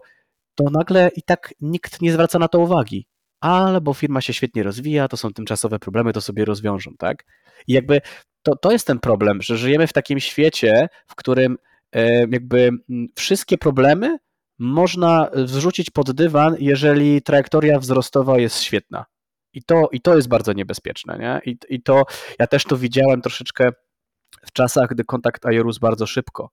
[0.56, 3.09] to nagle i tak nikt nie zwraca na to uwagi
[3.41, 7.25] albo firma się świetnie rozwija, to są tymczasowe problemy, to sobie rozwiążą, tak?
[7.67, 8.02] I jakby
[8.43, 11.58] to, to jest ten problem, że żyjemy w takim świecie, w którym
[11.95, 12.71] e, jakby
[13.15, 14.17] wszystkie problemy
[14.60, 19.06] można wrzucić pod dywan, jeżeli trajektoria wzrostowa jest świetna.
[19.54, 21.17] I to, i to jest bardzo niebezpieczne.
[21.19, 21.52] Nie?
[21.52, 22.04] I, I to
[22.39, 23.71] ja też to widziałem troszeczkę
[24.45, 26.52] w czasach, gdy kontakt IORUS bardzo szybko.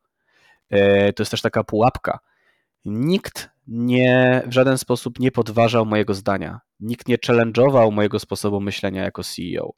[0.71, 2.19] E, to jest też taka pułapka.
[2.89, 6.61] Nikt nie, w żaden sposób nie podważał mojego zdania.
[6.81, 9.73] Nikt nie challenge'ował mojego sposobu myślenia jako CEO.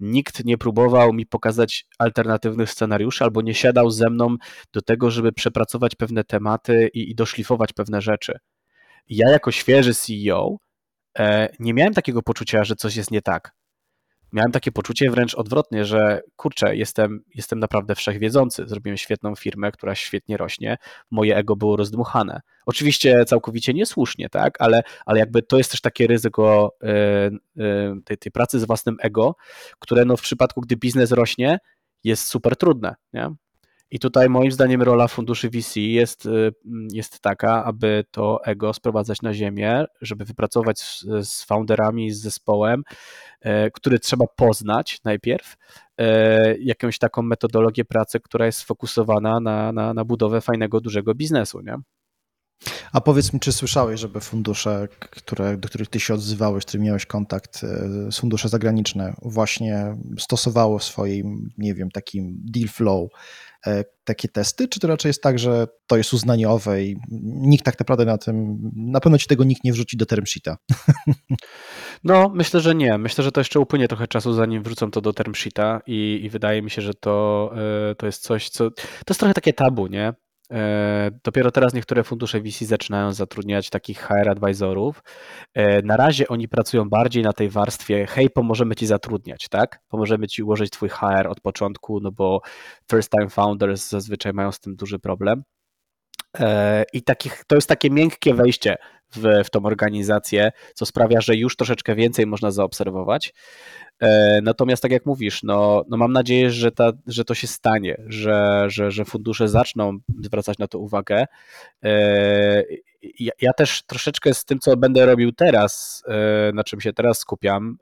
[0.00, 4.36] Nikt nie próbował mi pokazać alternatywnych scenariuszy albo nie siadał ze mną
[4.72, 8.38] do tego, żeby przepracować pewne tematy i, i doszlifować pewne rzeczy.
[9.08, 10.56] Ja jako świeży CEO
[11.18, 13.52] e, nie miałem takiego poczucia, że coś jest nie tak
[14.32, 19.94] miałem takie poczucie wręcz odwrotnie, że kurczę, jestem, jestem naprawdę wszechwiedzący, zrobiłem świetną firmę, która
[19.94, 20.76] świetnie rośnie,
[21.10, 22.40] moje ego było rozdmuchane.
[22.66, 26.90] Oczywiście całkowicie niesłusznie, tak, ale, ale jakby to jest też takie ryzyko yy,
[27.56, 29.36] yy, tej, tej pracy z własnym ego,
[29.78, 31.58] które no w przypadku, gdy biznes rośnie,
[32.04, 33.34] jest super trudne, nie?
[33.92, 36.52] I tutaj moim zdaniem rola funduszy VC jest, y,
[36.92, 42.82] jest taka, aby to ego sprowadzać na ziemię, żeby wypracować z, z founderami, z zespołem,
[43.40, 45.56] e, który trzeba poznać najpierw,
[45.98, 51.60] e, jakąś taką metodologię pracy, która jest sfokusowana na, na, na budowę fajnego, dużego biznesu.
[51.60, 51.76] Nie?
[52.92, 56.86] A powiedz mi, czy słyszałeś, żeby fundusze, które, do których ty się odzywałeś, z którymi
[56.86, 63.10] miałeś kontakt, e, fundusze zagraniczne, właśnie stosowało w swoim, nie wiem, takim deal flow
[63.66, 67.78] E, takie testy, czy to raczej jest tak, że to jest uznaniowe i nikt tak
[67.80, 70.56] naprawdę na tym, na pewno ci tego nikt nie wrzuci do term sheeta?
[72.04, 72.98] No, myślę, że nie.
[72.98, 76.30] Myślę, że to jeszcze upłynie trochę czasu, zanim wrzucą to do term sheeta i, i
[76.30, 77.50] wydaje mi się, że to,
[77.90, 80.12] e, to jest coś, co, to jest trochę takie tabu, nie?
[80.52, 85.02] E, dopiero teraz niektóre fundusze VC zaczynają zatrudniać takich HR advisorów.
[85.54, 89.80] E, na razie oni pracują bardziej na tej warstwie, hej, pomożemy ci zatrudniać, tak?
[89.88, 92.40] Pomożemy ci ułożyć twój HR od początku, no bo
[92.90, 95.42] first time founders zazwyczaj mają z tym duży problem.
[96.40, 98.76] E, I takich, to jest takie miękkie wejście
[99.16, 103.34] w, w tą organizację, co sprawia, że już troszeczkę więcej można zaobserwować.
[104.00, 108.02] E, natomiast tak jak mówisz, no, no mam nadzieję, że, ta, że to się stanie,
[108.06, 111.26] że, że, że fundusze zaczną zwracać na to uwagę.
[111.84, 112.62] E,
[113.20, 116.02] ja, ja, też troszeczkę z tym, co będę robił teraz,
[116.54, 117.78] na czym się teraz skupiam,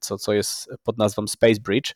[0.00, 1.94] co, co jest pod nazwą Space Bridge,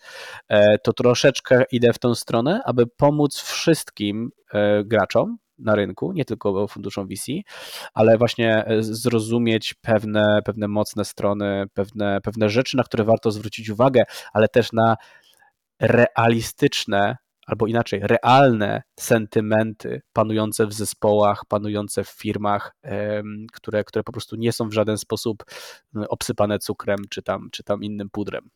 [0.82, 4.30] to troszeczkę idę w tą stronę, aby pomóc wszystkim
[4.84, 7.26] graczom, na rynku, nie tylko funduszom VC,
[7.94, 13.70] ale właśnie e, zrozumieć pewne, pewne mocne strony, pewne, pewne rzeczy, na które warto zwrócić
[13.70, 14.96] uwagę, ale też na
[15.80, 17.16] realistyczne
[17.46, 22.76] albo inaczej, realne sentymenty panujące w zespołach, panujące w firmach,
[23.52, 25.44] które, które po prostu nie są w żaden sposób
[26.08, 28.50] obsypane cukrem czy tam, czy tam innym pudrem.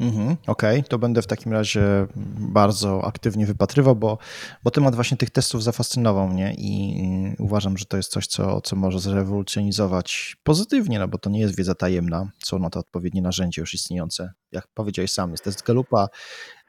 [0.00, 0.82] Mhm, Okej, okay.
[0.82, 2.06] to będę w takim razie
[2.38, 4.18] bardzo aktywnie wypatrywał, bo,
[4.64, 7.06] bo temat właśnie tych testów zafascynował mnie i
[7.38, 11.56] uważam, że to jest coś, co, co może zrewolucjonizować pozytywnie, no bo to nie jest
[11.56, 14.32] wiedza tajemna, są na to odpowiednie narzędzia już istniejące.
[14.52, 16.08] Jak powiedziałeś sam, jest test Galupa,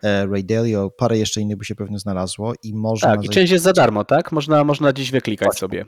[0.03, 3.15] e, Ray Dalio, parę jeszcze innych by się pewnie znalazło i można...
[3.15, 4.31] Tak, i część jest za darmo, tak?
[4.31, 5.59] Można, można dziś wyklikać Właśnie.
[5.59, 5.85] sobie.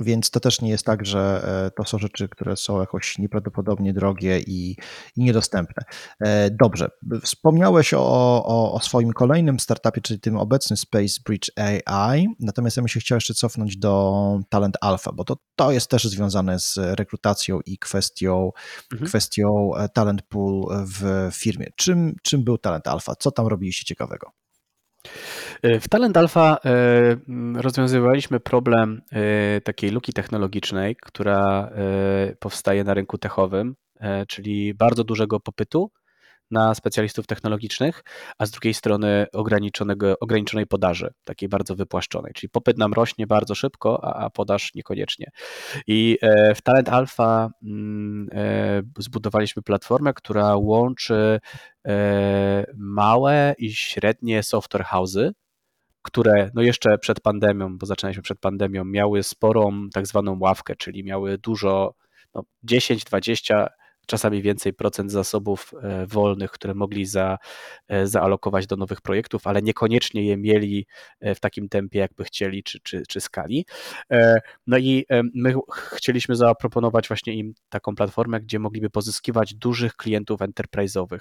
[0.00, 3.92] Więc to też nie jest tak, że e, to są rzeczy, które są jakoś nieprawdopodobnie
[3.92, 4.76] drogie i,
[5.16, 5.82] i niedostępne.
[6.20, 6.88] E, dobrze,
[7.22, 8.00] wspomniałeś o,
[8.44, 13.00] o, o, swoim kolejnym startupie, czyli tym obecnym Space Bridge AI, natomiast ja bym się
[13.00, 17.78] chciał jeszcze cofnąć do Talent Alpha, bo to, to jest też związane z rekrutacją i
[17.78, 18.52] kwestią,
[18.92, 19.08] mhm.
[19.08, 21.66] kwestią e, talent pool w firmie.
[21.76, 23.14] Czym, czym był Talent Alpha?
[23.18, 24.30] Co tam robiliście ciekawego?
[25.62, 31.70] E, w Talent Alpha e, rozwiązywaliśmy problem e, takiej luki technologicznej, która
[32.40, 33.76] powstaje na rynku techowym,
[34.28, 35.90] czyli bardzo dużego popytu
[36.50, 38.04] na specjalistów technologicznych,
[38.38, 42.32] a z drugiej strony ograniczonego, ograniczonej podaży, takiej bardzo wypłaszczonej.
[42.34, 45.30] Czyli popyt nam rośnie bardzo szybko, a, a podaż niekoniecznie.
[45.86, 51.40] I e, w Talent Alpha mm, e, zbudowaliśmy platformę, która łączy
[51.86, 55.30] e, małe i średnie software house'y,
[56.02, 61.04] które no jeszcze przed pandemią, bo zaczynaliśmy przed pandemią, miały sporą tak zwaną ławkę, czyli
[61.04, 61.94] miały dużo,
[62.34, 63.68] no 10, 20
[64.06, 67.38] czasami więcej procent zasobów e, wolnych, które mogli za,
[67.88, 70.86] e, zaalokować do nowych projektów, ale niekoniecznie je mieli
[71.20, 73.66] e, w takim tempie, jakby chcieli, czy, czy, czy skali.
[74.66, 75.54] No i my
[75.92, 81.18] chcieliśmy zaproponować właśnie im taką platformę, gdzie mogliby pozyskiwać dużych klientów enterprise'owych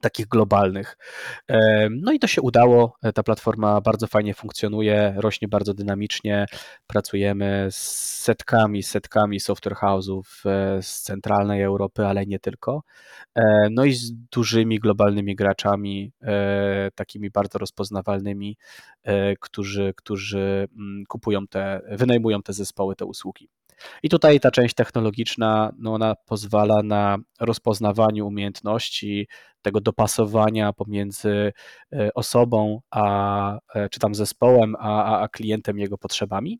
[0.00, 0.96] takich globalnych.
[1.90, 2.96] No i to się udało.
[3.14, 6.46] Ta platforma bardzo fajnie funkcjonuje, rośnie bardzo dynamicznie.
[6.86, 12.82] Pracujemy z setkami, setkami software house'ów e, z centralnej Europy, ale nie tylko.
[13.34, 18.56] E, no i z dużymi globalnymi graczami, e, takimi bardzo rozpoznawalnymi,
[19.40, 23.48] którzy, którzy mm, kupują te, wynajmują te zespoły, te usługi.
[24.02, 29.28] I tutaj ta część technologiczna, no ona pozwala na rozpoznawanie umiejętności,
[29.62, 31.52] tego dopasowania pomiędzy
[31.92, 36.58] e, osobą, a, e, czy tam zespołem, a, a klientem, jego potrzebami.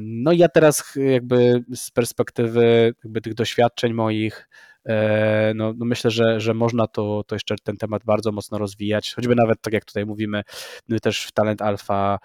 [0.00, 4.48] No i ja teraz jakby z perspektywy jakby tych doświadczeń moich,
[5.54, 9.34] no, no, myślę, że, że można to, to jeszcze ten temat bardzo mocno rozwijać, choćby
[9.34, 10.42] nawet tak jak tutaj mówimy,
[10.88, 12.18] my też w Talent Alpha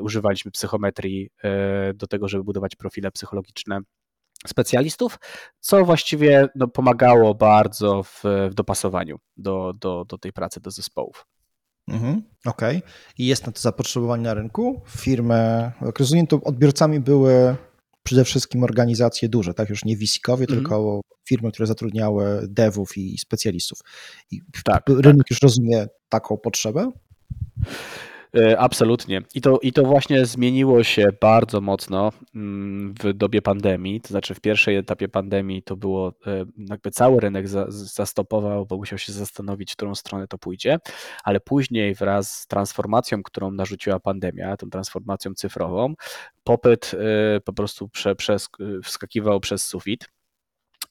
[0.00, 1.30] używaliśmy psychometrii
[1.94, 3.80] do tego, żeby budować profile psychologiczne
[4.46, 5.18] specjalistów,
[5.60, 11.26] co właściwie no, pomagało bardzo w, w dopasowaniu do, do, do tej pracy, do zespołów.
[11.88, 12.76] Mhm, Okej.
[12.78, 12.90] Okay.
[13.18, 14.80] I jest na to zapotrzebowanie na rynku?
[14.86, 17.56] Firmy, jak rozumiem, to odbiorcami były
[18.06, 19.70] przede wszystkim organizacje duże, tak?
[19.70, 20.58] Już nie VC-kowie, mhm.
[20.58, 23.78] tylko firmy, które zatrudniały devów i specjalistów.
[24.30, 25.30] I tak, rynek tak.
[25.30, 26.90] już rozumie taką potrzebę?
[28.36, 29.22] E, absolutnie.
[29.34, 34.00] I to, I to właśnie zmieniło się bardzo mocno mm, w dobie pandemii.
[34.00, 38.98] To znaczy, w pierwszej etapie pandemii to było, e, jakby cały rynek zastopował, bo musiał
[38.98, 40.78] się zastanowić, w którą stronę to pójdzie,
[41.24, 45.94] ale później wraz z transformacją, którą narzuciła pandemia, tą transformacją cyfrową,
[46.44, 48.14] popyt e, po prostu prze,
[48.82, 50.15] wskakiwał przez sufit.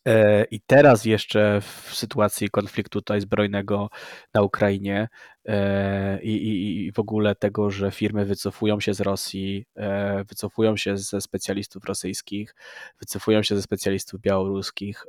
[0.08, 3.90] E, I teraz jeszcze w sytuacji konfliktu tutaj zbrojnego
[4.34, 5.08] na Ukrainie
[5.46, 10.78] e, i, i, i, w ogóle tego, że firmy wycofują się z Rosji, e, wycofują
[10.78, 12.56] się ze specjalistów rosyjskich,
[13.00, 15.06] wycofują się ze specjalistów białoruskich,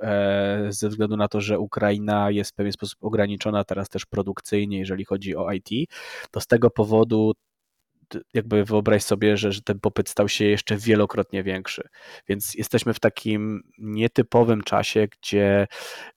[0.69, 5.05] ze względu na to, że Ukraina jest w pewien sposób ograniczona teraz też produkcyjnie, jeżeli
[5.05, 5.91] chodzi o IT,
[6.31, 7.33] to z tego powodu
[8.35, 11.89] jakby wyobraź sobie, że, że ten popyt stał się jeszcze wielokrotnie większy.
[12.29, 15.67] Więc jesteśmy w takim nietypowym czasie, gdzie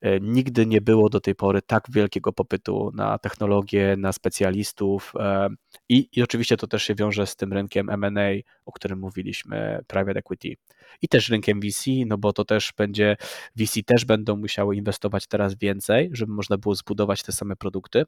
[0.02, 5.50] e, nigdy nie było do tej pory tak wielkiego popytu na technologię, na specjalistów e,
[5.90, 8.30] i, i oczywiście to też się wiąże z tym rynkiem M&A,
[8.66, 10.56] o którym mówiliśmy, private equity
[11.02, 13.18] i też rynkiem VC, no bo to też będzie,
[13.56, 18.06] VC też będą musiały inwestować teraz więcej, żeby można było zbudować te same produkty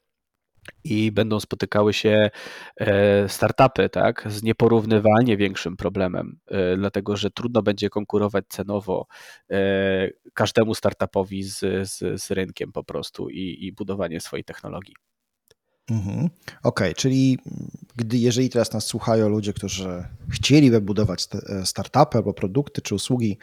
[0.84, 2.30] i będą spotykały się
[2.78, 9.07] e, startupy tak, z nieporównywalnie większym problemem, e, dlatego że trudno będzie konkurować cenowo
[9.51, 14.95] e, każdemu startupowi z, z, z rynkiem po prostu i, i budowanie swojej technologii.
[15.89, 16.18] Mhm.
[16.18, 16.30] Okej,
[16.64, 17.38] okay, czyli
[17.95, 21.28] gdy, jeżeli teraz nas słuchają ludzie, którzy chcieliby budować
[21.64, 23.38] startupy albo produkty czy usługi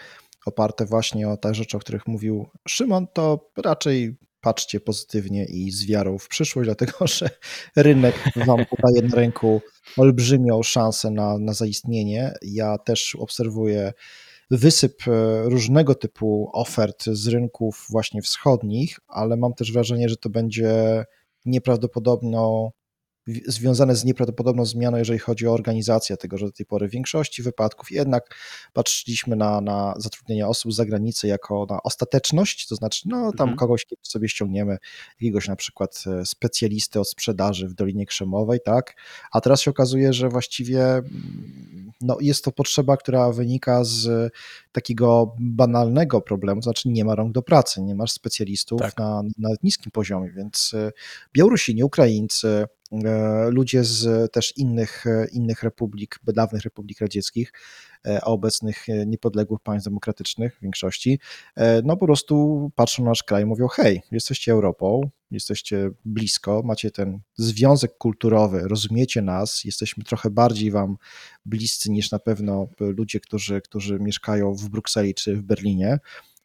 [0.47, 5.87] oparte właśnie o te rzeczy, o których mówił Szymon, to raczej patrzcie pozytywnie i z
[5.87, 7.31] wiarą w przyszłość, dlatego że
[7.77, 9.61] rynek Wam podaje na rynku
[9.97, 12.35] olbrzymią szansę na, na zaistnienie.
[12.43, 13.93] Ja też obserwuję
[14.51, 20.31] wysyp e, różnego typu ofert z rynków właśnie wschodnich, ale mam też wrażenie, że to
[20.31, 21.05] będzie
[21.45, 22.71] nieprawdopodobną
[23.47, 27.43] związane z nieprawdopodobną zmianą, jeżeli chodzi o organizację tego, że do tej pory w większości
[27.43, 28.37] wypadków jednak
[28.73, 33.57] patrzyliśmy na, na zatrudnienie osób z zagranicy jako na ostateczność, to znaczy, no tam mhm.
[33.57, 34.79] kogoś sobie ściągniemy,
[35.21, 38.97] jakiegoś na przykład e, specjalisty od sprzedaży w Dolinie Krzemowej, tak,
[39.33, 44.33] a teraz się okazuje, że właściwie mm, no, jest to potrzeba, która wynika z
[44.73, 48.99] takiego banalnego problemu, to znaczy nie ma rąk do pracy, nie masz specjalistów tak.
[48.99, 50.93] na, na niskim poziomie, więc e,
[51.33, 52.67] Białorusini, Ukraińcy,
[53.51, 57.53] ludzie z też innych, e, innych republik, dawnych republik radzieckich,
[58.07, 61.21] e, a obecnych niepodległych państw demokratycznych w większości,
[61.85, 66.91] no po prostu patrzą na nasz kraj i mówią: hej, jesteście Europą, jesteście blisko, macie
[66.91, 70.97] ten związek kulturowy, rozumiecie nas, jesteśmy trochę bardziej wam
[71.47, 75.99] bliscy niż na pewno ludzie, którzy, którzy mieszkają w Brukseli czy w Berlinie.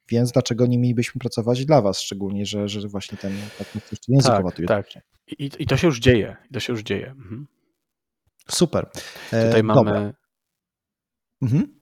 [0.10, 3.68] Więc dlaczego nie mielibyśmy pracować dla Was, szczególnie, że, że właśnie ten tak,
[4.08, 4.68] językowa tak, tu jest.
[4.68, 7.08] Tak, I, I to się już dzieje, to się już dzieje.
[7.08, 7.48] Mhm.
[8.50, 8.90] Super.
[9.32, 10.14] E, Tutaj mamy...
[11.42, 11.80] Mhm.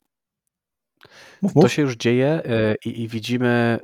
[1.42, 1.64] Mów, mów.
[1.64, 3.80] To się już dzieje e, i, i, widzimy e,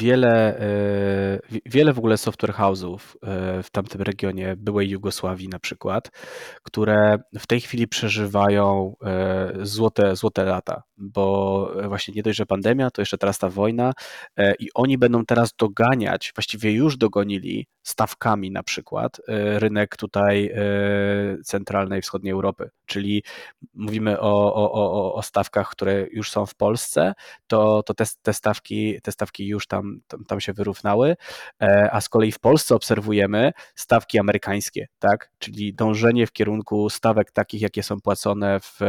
[0.00, 2.98] wiele, e, wiele w ogóle software house'ów
[3.62, 6.10] w tamtym regionie, byłej Jugosławii na przykład,
[6.62, 8.94] które w tej chwili przeżywają
[9.62, 13.92] złote, złote lata, bo właśnie nie dość, że pandemia, to jeszcze teraz ta wojna
[14.58, 19.20] i oni będą teraz doganiać, właściwie już dogonili stawkami na przykład
[19.58, 20.54] rynek tutaj
[21.44, 23.22] centralnej, wschodniej Europy, czyli
[23.74, 27.14] mówimy o, o, o, o stawkach, które już są w Polsce, Polsce,
[27.46, 31.16] to, to te, te, stawki, te stawki już tam, tam, tam się wyrównały,
[31.62, 35.30] e, a z kolei w Polsce obserwujemy stawki amerykańskie, tak?
[35.38, 38.80] czyli dążenie w kierunku stawek takich, jakie są płacone w,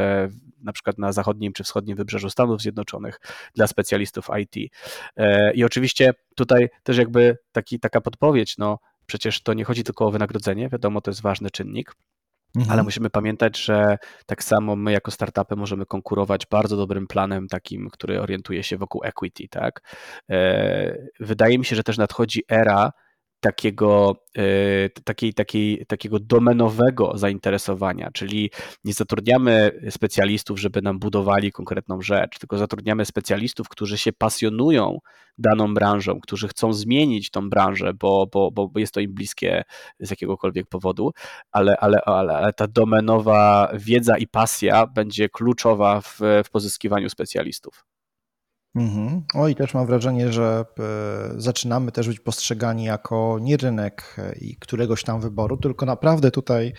[0.62, 3.20] na przykład na zachodnim czy wschodnim wybrzeżu Stanów Zjednoczonych
[3.56, 4.74] dla specjalistów IT.
[5.18, 10.06] E, I oczywiście tutaj też jakby taki, taka podpowiedź, no przecież to nie chodzi tylko
[10.06, 11.96] o wynagrodzenie, wiadomo, to jest ważny czynnik,
[12.56, 12.72] Mhm.
[12.72, 17.90] Ale musimy pamiętać, że tak samo my jako startupy możemy konkurować bardzo dobrym planem takim,
[17.90, 19.82] który orientuje się wokół equity, tak?
[20.30, 22.92] E, wydaje mi się, że też nadchodzi era
[23.40, 28.52] takiego, e, takiej, takiej, takiego domenowego zainteresowania, czyli
[28.84, 35.00] nie zatrudniamy specjalistów, żeby nam budowali konkretną rzecz, tylko zatrudniamy specjalistów, którzy się pasjonują
[35.38, 39.64] daną branżą, którzy chcą zmienić tą branżę, bo, bo, bo jest to im bliskie
[40.00, 41.12] z jakiegokolwiek powodu,
[41.52, 47.86] ale, ale, ale, ale ta domenowa wiedza i pasja będzie kluczowa w, w pozyskiwaniu specjalistów.
[48.78, 49.24] Mhm.
[49.34, 50.84] O i też mam wrażenie, że e,
[51.42, 56.74] zaczynamy też być postrzegani jako nie rynek e, i któregoś tam wyboru, tylko naprawdę tutaj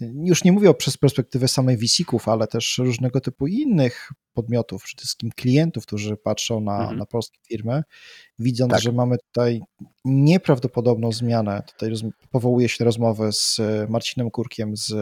[0.00, 5.30] już nie mówię przez perspektywę samej wisików, ale też różnego typu innych podmiotów, przede wszystkim
[5.36, 6.98] klientów, którzy patrzą na, mhm.
[6.98, 7.82] na polskie firmy,
[8.38, 8.80] widząc, tak.
[8.80, 9.60] że mamy tutaj
[10.04, 11.62] nieprawdopodobną zmianę.
[11.66, 14.92] Tutaj roz, powołuje się rozmowę z Marcinem Kurkiem z,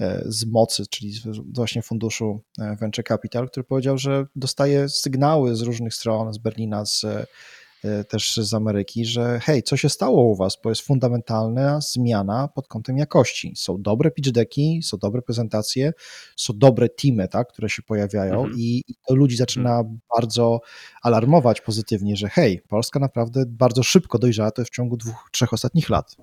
[0.00, 1.22] e, z Mocy, czyli z
[1.54, 6.84] właśnie funduszu e, Venture Capital, który powiedział, że dostaje sygnały z różnych stron, z Berlina,
[6.84, 7.26] z E,
[8.08, 12.68] też z Ameryki, że hej, co się stało u was, bo jest fundamentalna zmiana pod
[12.68, 13.52] kątem jakości.
[13.56, 15.92] Są dobre pitch decki, są dobre prezentacje,
[16.36, 18.58] są dobre teamy, tak, które się pojawiają mhm.
[18.58, 19.98] i, i to ludzi zaczyna mhm.
[20.16, 20.60] bardzo
[21.02, 25.90] alarmować pozytywnie, że hej, Polska naprawdę bardzo szybko dojrzała to w ciągu dwóch, trzech ostatnich
[25.90, 26.16] lat.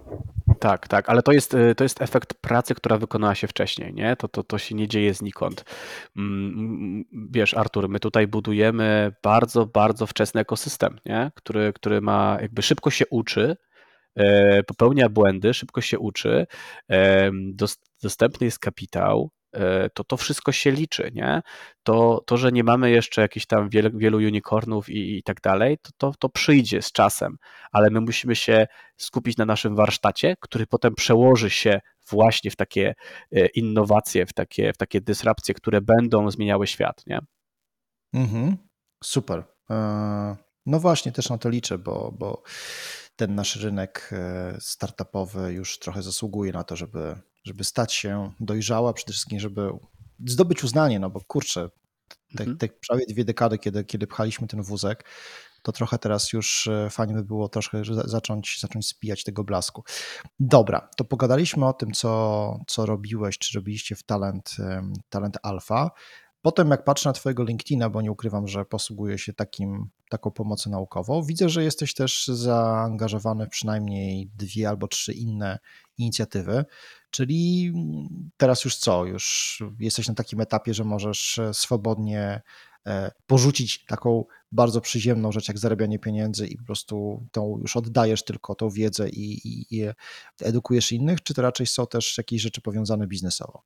[0.59, 4.15] Tak, tak, ale to jest, to jest efekt pracy, która wykonała się wcześniej, nie?
[4.15, 5.65] To, to, to się nie dzieje znikąd.
[6.17, 11.31] Mm, wiesz, Artur, my tutaj budujemy bardzo, bardzo wczesny ekosystem, nie?
[11.47, 13.55] Który, który ma, jakby szybko się uczy,
[14.67, 16.47] popełnia błędy, szybko się uczy,
[18.01, 21.41] dostępny jest kapitał, E, to to wszystko się liczy, nie?
[21.83, 25.89] To, to że nie mamy jeszcze jakichś tam wielu, unicornów i, i tak dalej, to,
[25.97, 27.37] to, to przyjdzie z czasem,
[27.71, 28.67] ale my musimy się
[28.97, 31.79] skupić na naszym warsztacie, który potem przełoży się
[32.09, 32.93] właśnie w takie
[33.31, 37.19] e, innowacje, w takie, w takie dysrapcje, które będą zmieniały świat, nie?
[38.13, 38.57] Mhm,
[39.03, 39.43] super.
[39.69, 40.35] E,
[40.67, 42.43] no właśnie, też na to liczę, bo, bo
[43.15, 44.11] ten nasz rynek
[44.59, 47.15] startupowy już trochę zasługuje na to, żeby
[47.47, 49.69] żeby stać się dojrzała, przede wszystkim, żeby
[50.25, 51.69] zdobyć uznanie, no bo kurczę,
[52.37, 52.57] te, mhm.
[52.57, 55.05] te prawie dwie dekady, kiedy, kiedy pchaliśmy ten wózek,
[55.63, 59.83] to trochę teraz już e, fajnie by było troszkę zacząć, zacząć spijać tego blasku.
[60.39, 64.55] Dobra, to pogadaliśmy o tym, co, co robiłeś, czy robiliście w Talent,
[65.09, 65.91] Talent Alpha.
[66.47, 70.69] Potem jak patrzę na twojego LinkedIna, bo nie ukrywam, że posługuję się takim, taką pomocą
[70.69, 75.59] naukową, widzę, że jesteś też zaangażowany w przynajmniej dwie albo trzy inne
[75.97, 76.65] inicjatywy,
[77.11, 77.71] czyli
[78.37, 79.05] teraz już co?
[79.05, 82.41] Już jesteś na takim etapie, że możesz swobodnie
[82.85, 88.23] e, porzucić taką bardzo przyziemną rzecz jak zarabianie pieniędzy i po prostu tą już oddajesz
[88.23, 89.85] tylko tą wiedzę i, i, i
[90.41, 93.63] edukujesz innych, czy to raczej są też jakieś rzeczy powiązane biznesowo?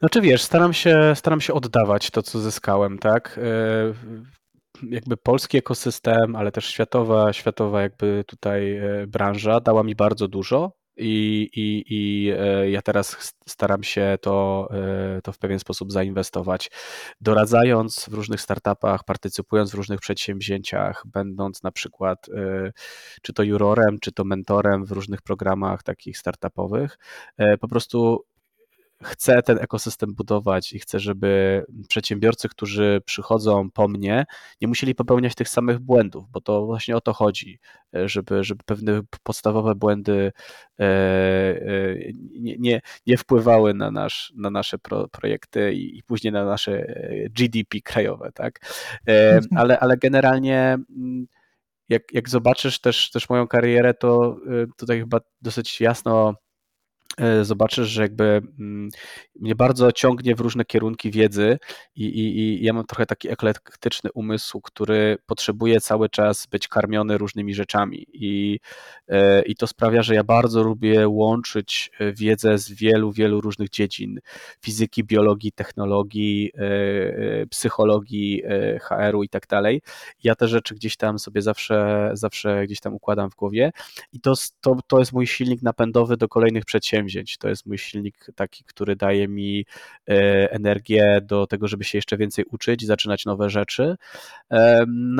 [0.00, 3.40] Znaczy wiesz, staram się, staram się oddawać to, co zyskałem, tak?
[3.42, 10.28] E, jakby polski ekosystem, ale też światowa, światowa jakby tutaj e, branża dała mi bardzo
[10.28, 14.68] dużo i, i, i e, ja teraz staram się to,
[15.24, 16.70] to w pewien sposób zainwestować,
[17.20, 22.26] doradzając w różnych startupach, partycypując w różnych przedsięwzięciach, będąc na przykład
[23.22, 26.98] czy to jurorem, czy to mentorem w różnych programach takich startupowych.
[27.60, 28.24] Po prostu
[29.02, 34.24] chcę ten ekosystem budować i chcę, żeby przedsiębiorcy, którzy przychodzą po mnie,
[34.60, 37.58] nie musieli popełniać tych samych błędów, bo to właśnie o to chodzi,
[37.92, 40.32] żeby, żeby pewne podstawowe błędy
[40.80, 41.96] e, e,
[42.40, 46.72] nie, nie, nie wpływały na, nasz, na nasze pro, projekty i, i później na nasze
[46.72, 48.60] e, GDP krajowe, tak?
[49.56, 51.26] Ale, ale generalnie mm,
[51.88, 54.36] jak, jak zobaczysz też, też moją karierę, to
[54.76, 56.49] tutaj chyba dosyć jasno E,
[57.42, 58.24] zobaczysz, że jakby
[58.58, 58.88] mm,
[59.40, 61.58] mnie bardzo ciągnie w różne kierunki wiedzy
[61.96, 67.18] i, i, i ja mam trochę taki eklektyczny umysł, który potrzebuje cały czas być karmiony
[67.18, 68.06] różnymi rzeczami.
[68.12, 68.60] I,
[69.08, 73.70] e, i to sprawia, że ja bardzo lubię łączyć e, wiedzę z wielu, wielu różnych
[73.70, 74.20] dziedzin.
[74.60, 76.52] Fizyki, biologii, technologii,
[77.50, 78.42] psychologii,
[78.80, 79.82] HR-u i tak dalej.
[80.24, 83.70] Ja te rzeczy gdzieś tam sobie zawsze, zawsze gdzieś tam układam w głowie.
[84.12, 87.38] I to, to, to jest mój silnik napędowy do kolejnych przedsięwzięć przedsięwzięć.
[87.38, 89.66] To jest mój silnik taki, który daje mi
[90.08, 93.96] e, energię do tego, żeby się jeszcze więcej uczyć, zaczynać nowe rzeczy,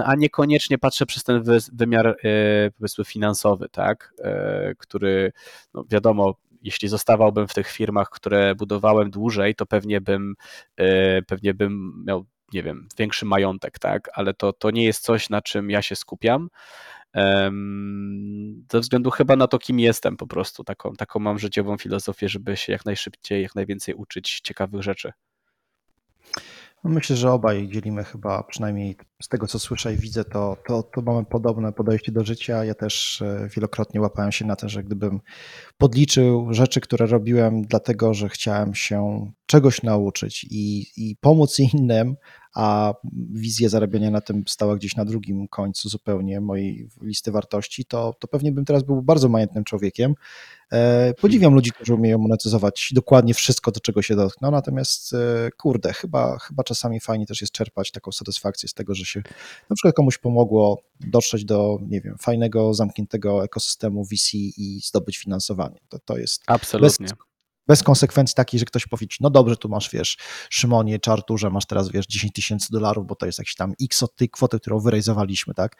[0.05, 2.15] a niekoniecznie patrzę przez ten wymiar e,
[2.79, 5.33] powiedzmy finansowy, tak, e, który
[5.75, 10.35] no wiadomo, jeśli zostawałbym w tych firmach, które budowałem dłużej, to pewnie bym,
[11.27, 15.43] pewnie bym miał, nie wiem, większy majątek, tak, ale to, to nie jest coś, na
[15.43, 16.49] czym ja się skupiam
[18.73, 20.65] ze względu chyba na to, kim jestem po prostu.
[20.65, 25.13] Taką, taką mam życiową filozofię, żeby się jak najszybciej, jak najwięcej uczyć ciekawych rzeczy.
[26.85, 30.83] No myślę, że obaj dzielimy chyba, przynajmniej z tego co słyszę i widzę, to, to,
[30.83, 32.65] to mamy podobne podejście do życia.
[32.65, 35.21] Ja też e, wielokrotnie łapałem się na to, że gdybym
[35.79, 42.17] podliczył rzeczy, które robiłem, dlatego że chciałem się czegoś nauczyć i, i pomóc innym,
[42.55, 42.95] a
[43.33, 48.29] wizja zarabiania na tym stała gdzieś na drugim końcu zupełnie mojej listy wartości, to, to
[48.29, 50.15] pewnie bym teraz był bardzo majętnym człowiekiem.
[50.73, 55.93] E, podziwiam ludzi, którzy umieją monetyzować dokładnie wszystko, do czego się dotkną, natomiast e, kurde,
[55.93, 59.23] chyba, chyba czasami fajnie też jest czerpać taką satysfakcję z tego, że się
[59.71, 65.81] na przykład komuś pomogło dotrzeć do, nie wiem, fajnego, zamkniętego ekosystemu VC i zdobyć finansowanie.
[65.89, 67.07] To, to jest Absolutnie.
[67.07, 67.30] Bez,
[67.67, 70.17] bez konsekwencji takiej, że ktoś powie ci, no dobrze, tu masz, wiesz,
[70.51, 74.03] Szymonie, czy Arturze, masz teraz, wiesz, 10 tysięcy dolarów, bo to jest jakiś tam x
[74.03, 75.77] od tej kwoty, którą wyrejzowaliśmy, tak?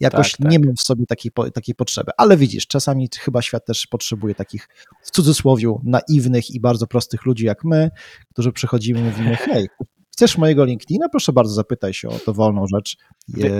[0.00, 0.52] Jakoś tak, tak.
[0.52, 4.68] nie mam w sobie takiej, takiej potrzeby, ale widzisz, czasami chyba świat też potrzebuje takich,
[5.02, 7.90] w cudzysłowie, naiwnych i bardzo prostych ludzi jak my,
[8.32, 9.68] którzy przychodzimy i mówimy, hej,
[10.14, 11.08] Chcesz mojego LinkedIna?
[11.08, 12.96] Proszę bardzo, zapytaj się o to wolną rzecz.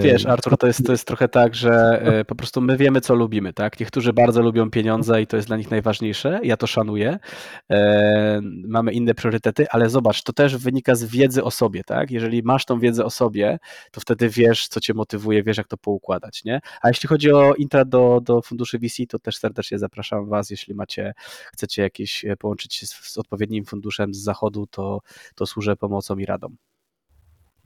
[0.03, 3.15] Wiesz, Artur, to jest, to jest trochę tak, że e, po prostu my wiemy, co
[3.15, 3.81] lubimy, tak?
[3.81, 6.41] Niektórzy bardzo lubią pieniądze i to jest dla nich najważniejsze.
[6.43, 7.19] Ja to szanuję.
[7.71, 12.11] E, mamy inne priorytety, ale zobacz, to też wynika z wiedzy o sobie, tak?
[12.11, 13.59] Jeżeli masz tą wiedzę o sobie,
[13.91, 16.61] to wtedy wiesz, co cię motywuje, wiesz, jak to poukładać, nie?
[16.83, 20.75] A jeśli chodzi o intra do, do funduszy VC, to też serdecznie zapraszam Was, jeśli
[20.75, 21.15] macie,
[21.53, 25.01] chcecie jakieś e, połączyć się z, z odpowiednim funduszem z zachodu, to,
[25.35, 26.44] to służę pomocą i radą.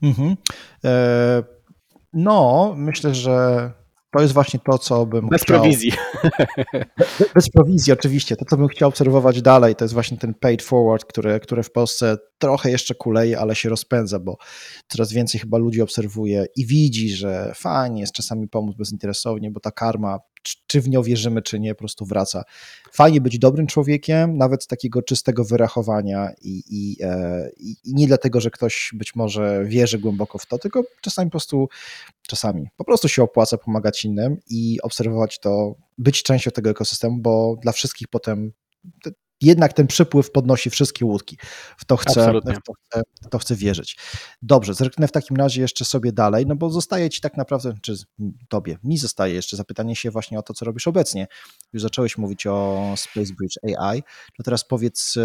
[0.01, 0.35] Mhm.
[0.85, 1.43] E,
[2.13, 3.71] no, myślę, że
[4.11, 5.59] to jest właśnie to, co bym Bez chciał...
[5.59, 5.91] prowizji.
[7.35, 8.35] Bez prowizji, oczywiście.
[8.35, 11.71] To, co bym chciał obserwować dalej, to jest właśnie ten paid forward, który, który w
[11.71, 14.37] Polsce trochę jeszcze kuleje, ale się rozpędza, bo
[14.87, 19.71] coraz więcej chyba ludzi obserwuje i widzi, że fajnie jest czasami pomóc bezinteresownie, bo ta
[19.71, 20.19] karma,
[20.67, 22.43] czy w nią wierzymy, czy nie, po prostu wraca.
[22.91, 28.41] Fajnie być dobrym człowiekiem, nawet z takiego czystego wyrachowania i, e, i, i nie dlatego,
[28.41, 31.69] że ktoś być może wierzy głęboko w to, tylko czasami po prostu
[32.27, 32.67] czasami.
[32.77, 37.71] Po prostu się opłaca pomagać innym i obserwować to, być częścią tego ekosystemu, bo dla
[37.71, 38.51] wszystkich potem
[39.41, 41.37] jednak ten przypływ podnosi wszystkie łódki.
[41.77, 43.97] W to chcę, w to chcę, w to chcę wierzyć.
[44.41, 47.95] Dobrze, zerknę w takim razie jeszcze sobie dalej, no bo zostaje ci tak naprawdę, czy
[48.49, 51.27] tobie, mi zostaje jeszcze zapytanie się właśnie o to, co robisz obecnie.
[51.73, 54.03] Już zacząłeś mówić o Space Bridge AI,
[54.39, 55.15] no teraz powiedz,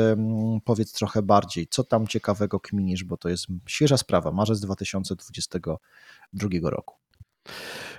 [0.64, 7.03] powiedz trochę bardziej, co tam ciekawego kminisz, bo to jest świeża sprawa, marzec 2022 roku.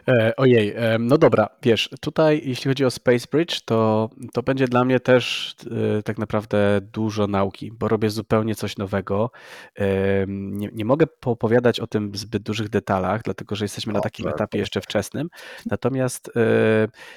[0.08, 4.68] E, ojej, e, no dobra, wiesz, tutaj jeśli chodzi o Space Bridge, to, to będzie
[4.68, 5.56] dla mnie też
[5.98, 9.32] e, tak naprawdę dużo nauki, bo robię zupełnie coś nowego.
[10.28, 14.28] Nie, nie mogę poopowiadać o tym w zbyt dużych detalach, dlatego że jesteśmy na takim
[14.28, 15.30] etapie jeszcze wczesnym.
[15.66, 16.32] Natomiast,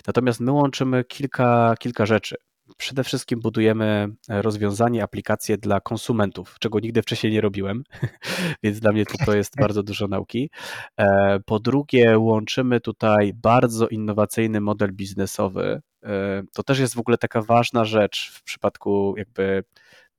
[0.07, 2.37] natomiast my łączymy kilka, kilka rzeczy.
[2.76, 7.82] Przede wszystkim budujemy e, rozwiązanie, aplikacje dla konsumentów, czego nigdy wcześniej nie robiłem,
[8.62, 10.50] więc dla mnie to, to jest bardzo dużo nauki.
[10.96, 15.80] E, po drugie, łączymy tutaj bardzo innowacyjny model biznesowy.
[16.04, 19.64] E, to też jest w ogóle taka ważna rzecz w przypadku jakby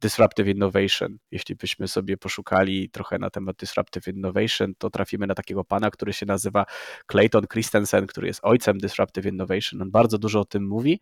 [0.01, 1.17] Disruptive Innovation.
[1.31, 6.13] Jeśli byśmy sobie poszukali trochę na temat Disruptive Innovation, to trafimy na takiego pana, który
[6.13, 6.65] się nazywa
[7.11, 9.81] Clayton Christensen, który jest ojcem Disruptive Innovation.
[9.81, 10.99] On bardzo dużo o tym mówi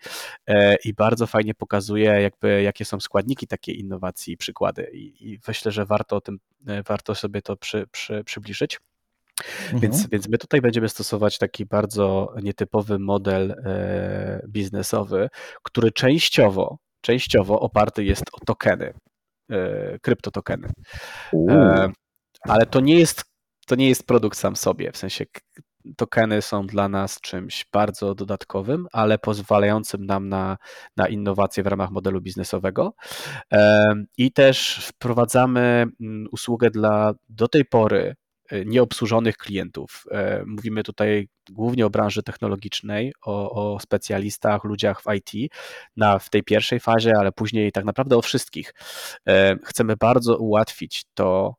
[0.47, 4.89] e, i bardzo fajnie pokazuje, jakby, jakie są składniki takiej innowacji i przykłady.
[4.93, 8.79] I, i myślę, że warto o tym, e, warto sobie to przy, przy, przybliżyć.
[9.63, 9.79] Mhm.
[9.79, 15.29] Więc, więc my tutaj będziemy stosować taki bardzo nietypowy model e, biznesowy,
[15.63, 18.93] który częściowo częściowo oparty jest o tokeny,
[19.51, 20.67] e, kryptotokeny.
[21.49, 21.91] E,
[22.41, 23.23] ale to nie jest
[23.67, 25.25] to nie jest produkt sam sobie, w sensie
[25.97, 30.57] tokeny są dla nas czymś bardzo dodatkowym, ale pozwalającym nam na,
[30.97, 32.93] na innowacje w ramach modelu biznesowego.
[33.53, 38.15] E, I też wprowadzamy mm, usługę dla do tej pory
[38.65, 40.03] nieobsłużonych klientów.
[40.11, 45.51] E, mówimy tutaj głównie o branży technologicznej, o, o, specjalistach, ludziach w IT
[45.97, 48.73] na, w tej pierwszej fazie, ale później tak naprawdę o wszystkich.
[49.27, 51.55] E, chcemy bardzo ułatwić to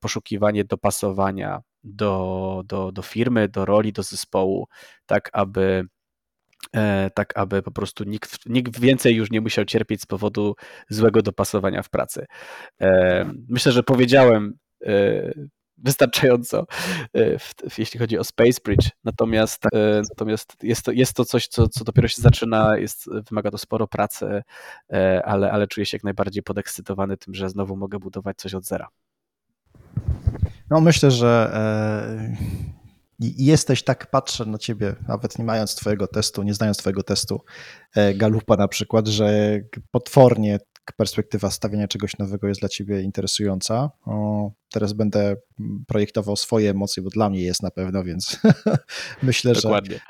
[0.00, 4.66] poszukiwanie dopasowania do, do, do firmy, do roli, do zespołu,
[5.06, 5.84] tak aby
[7.14, 10.54] tak aby po prostu nikt, nikt więcej już nie musiał cierpieć z powodu
[10.88, 12.26] złego dopasowania w pracy.
[13.48, 14.58] Myślę, że powiedziałem
[15.78, 16.66] wystarczająco,
[17.16, 17.38] e,
[17.78, 18.88] jeśli chodzi o Space Bridge.
[19.04, 19.74] Natomiast, tak.
[19.74, 23.58] e, natomiast jest, to, jest to coś, co, co dopiero się zaczyna, jest, wymaga to
[23.58, 24.42] sporo pracy,
[24.92, 28.64] e, ale, ale czuję się jak najbardziej podekscytowany tym, że znowu mogę budować coś od
[28.64, 28.88] zera.
[30.70, 31.60] No myślę, że
[33.18, 37.40] jesteś tak, patrzę na ciebie, nawet nie mając twojego testu, nie znając twojego testu
[38.14, 39.60] Galupa na przykład, że
[39.90, 40.58] potwornie
[40.92, 43.90] perspektywa stawiania czegoś nowego jest dla ciebie interesująca.
[44.06, 45.36] O, teraz będę
[45.86, 48.40] projektował swoje emocje, bo dla mnie jest na pewno, więc
[49.22, 49.94] myślę, Dokładnie.
[49.94, 50.00] że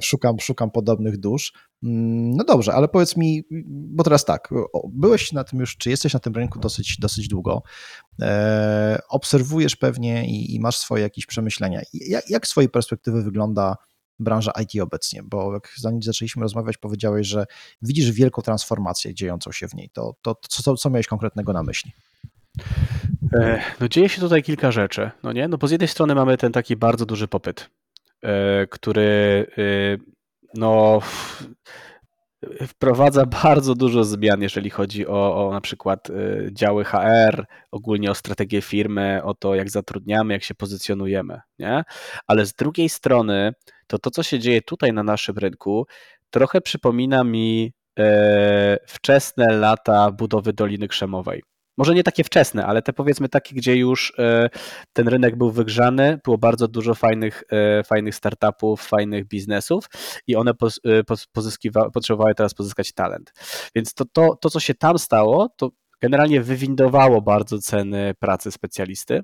[0.00, 1.52] szukam, szukam podobnych dusz.
[1.82, 4.48] Mm, no dobrze, ale powiedz mi, bo teraz tak,
[4.88, 7.62] byłeś na tym już, czy jesteś na tym rynku dosyć, dosyć długo,
[8.22, 11.80] e, obserwujesz pewnie i, i, masz swoje jakieś przemyślenia.
[11.92, 13.76] Jak, jak z twojej perspektywy wygląda
[14.18, 15.22] branża IT obecnie?
[15.22, 17.46] Bo jak zanim zaczęliśmy rozmawiać, powiedziałeś, że
[17.82, 19.90] widzisz wielką transformację dziejącą się w niej.
[19.92, 21.92] To, to, co, co miałeś konkretnego na myśli?
[23.32, 25.48] E, no dzieje się tutaj kilka rzeczy, no nie?
[25.48, 27.70] No bo z jednej strony mamy ten taki bardzo duży popyt,
[28.22, 29.62] e, który e,
[30.54, 31.00] no
[32.66, 36.08] wprowadza bardzo dużo zmian, jeżeli chodzi o, o na przykład
[36.52, 41.84] działy HR, ogólnie o strategię firmy, o to, jak zatrudniamy, jak się pozycjonujemy, nie?
[42.26, 43.52] Ale z drugiej strony
[43.88, 45.86] to to, co się dzieje tutaj na naszym rynku,
[46.30, 51.42] trochę przypomina mi e, wczesne lata budowy Doliny Krzemowej.
[51.78, 54.48] Może nie takie wczesne, ale te powiedzmy takie, gdzie już e,
[54.92, 59.84] ten rynek był wygrzany, było bardzo dużo fajnych, e, fajnych startupów, fajnych biznesów
[60.26, 60.52] i one
[61.94, 63.32] potrzebowały teraz pozyskać talent.
[63.74, 65.70] Więc to, to, to, co się tam stało, to
[66.00, 69.22] generalnie wywindowało bardzo ceny pracy specjalisty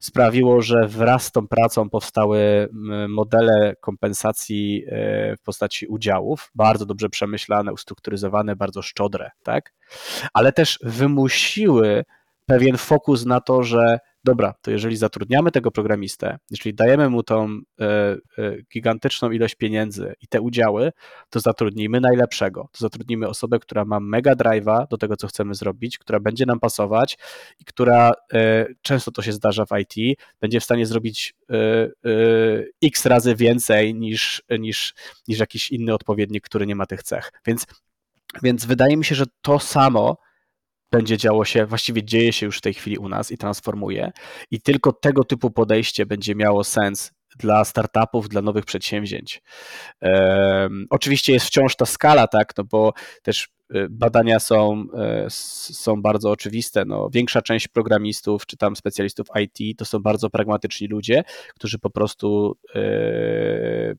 [0.00, 2.68] sprawiło, że wraz z tą pracą powstały
[3.08, 9.72] modele kompensacji e, w postaci udziałów, bardzo dobrze przemyślane, ustrukturyzowane, bardzo szczodre, tak?
[10.32, 12.04] Ale też wymusiły
[12.46, 17.60] pewien fokus na to, że dobra, to jeżeli zatrudniamy tego programistę, jeżeli dajemy mu tą
[17.80, 18.18] e, e,
[18.72, 20.92] gigantyczną ilość pieniędzy i te udziały,
[21.30, 22.68] to zatrudnijmy najlepszego.
[22.72, 26.60] To zatrudnimy osobę, która ma mega drive'a do tego, co chcemy zrobić, która będzie nam
[26.60, 27.18] pasować
[27.58, 31.34] i która e, często to się zdarza w IT, będzie w stanie zrobić
[32.82, 34.94] x razy więcej niż, niż,
[35.28, 37.32] niż jakiś inny odpowiednik, który nie ma tych cech.
[37.46, 37.66] Więc,
[38.42, 40.16] więc wydaje mi się, że to samo
[40.92, 44.12] będzie działo się, właściwie dzieje się już w tej chwili u nas i transformuje.
[44.50, 49.42] I tylko tego typu podejście będzie miało sens dla startupów, dla nowych przedsięwzięć.
[50.02, 54.86] Um, oczywiście jest wciąż ta skala, tak, no bo też y, badania są,
[55.26, 55.30] y,
[55.74, 56.84] są bardzo oczywiste.
[56.84, 61.24] No, większa część programistów czy tam specjalistów IT to są bardzo pragmatyczni ludzie,
[61.54, 63.96] którzy po prostu yy,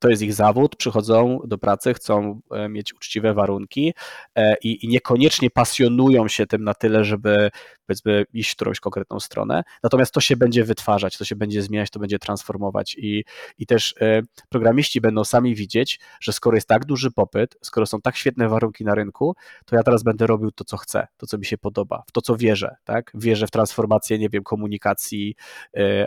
[0.00, 3.94] to jest ich zawód, przychodzą do pracy, chcą e, mieć uczciwe warunki
[4.34, 7.50] e, i, i niekoniecznie pasjonują się tym na tyle, żeby
[7.86, 9.62] powiedzmy iść w którąś konkretną stronę.
[9.82, 13.24] Natomiast to się będzie wytwarzać, to się będzie zmieniać, to będzie transformować i,
[13.58, 18.00] i też e, programiści będą sami widzieć, że skoro jest tak duży popyt, skoro są
[18.00, 19.34] tak świetne warunki na rynku,
[19.66, 22.20] to ja teraz będę robił to, co chcę, to, co mi się podoba, w to,
[22.20, 23.12] co wierzę, tak?
[23.14, 25.34] Wierzę w transformację, nie wiem, komunikacji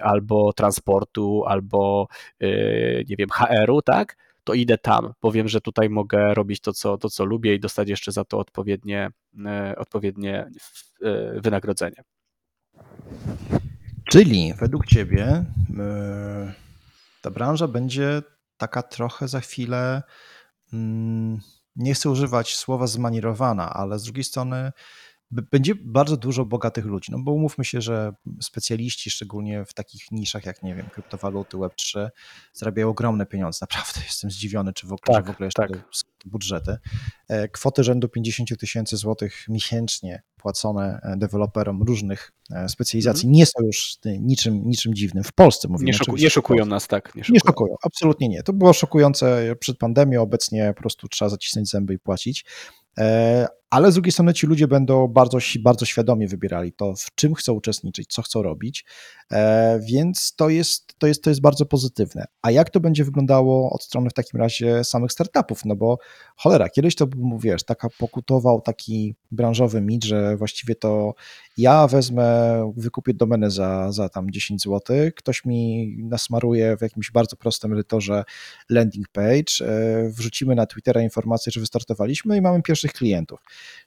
[0.02, 2.08] albo transportu, albo
[3.10, 6.98] nie wiem, HR-u, tak, to idę tam, bo wiem, że tutaj mogę robić to, co,
[6.98, 9.10] to, co lubię i dostać jeszcze za to odpowiednie,
[9.46, 10.50] e, odpowiednie
[11.02, 12.04] e, wynagrodzenie.
[14.10, 15.46] Czyli według Ciebie
[15.80, 16.54] e,
[17.22, 18.22] ta branża będzie
[18.58, 20.04] taka trochę za chwilę,
[20.74, 21.40] mm,
[21.76, 24.72] nie chcę używać słowa zmanierowana, ale z drugiej strony
[25.42, 30.46] będzie bardzo dużo bogatych ludzi, no bo umówmy się, że specjaliści, szczególnie w takich niszach
[30.46, 32.10] jak, nie wiem, kryptowaluty, Web3,
[32.54, 33.58] zarabiają ogromne pieniądze.
[33.62, 35.90] Naprawdę jestem zdziwiony, czy w ogóle, tak, w ogóle jeszcze tak.
[36.26, 36.78] budżety.
[37.30, 43.36] E, kwoty rzędu 50 tysięcy złotych miesięcznie płacone e, deweloperom różnych e, specjalizacji mm.
[43.36, 45.24] nie są już niczym, niczym dziwnym.
[45.24, 45.88] W Polsce mówimy.
[45.88, 47.16] Nie, szoku, nie szokują nas, tak.
[47.16, 47.34] Nie szokują.
[47.34, 48.44] nie szokują, absolutnie nie.
[48.44, 52.46] To było szokujące przed pandemią, obecnie po prostu trzeba zacisnąć zęby i płacić.
[53.74, 57.54] Ale z drugiej strony ci ludzie będą bardzo, bardzo świadomie wybierali to, w czym chcą
[57.54, 58.86] uczestniczyć, co chcą robić,
[59.32, 62.26] e, więc to jest, to, jest, to jest bardzo pozytywne.
[62.42, 65.66] A jak to będzie wyglądało od strony w takim razie samych startupów?
[65.66, 65.98] No bo
[66.38, 71.14] cholera, kiedyś to był, wiesz, taka pokutował taki branżowy mit, że właściwie to
[71.58, 77.36] ja wezmę, wykupię domenę za, za tam 10 zł, ktoś mi nasmaruje w jakimś bardzo
[77.36, 78.24] prostym edytorze
[78.70, 83.40] landing page, e, wrzucimy na Twittera informację, że wystartowaliśmy i mamy pierwszych klientów.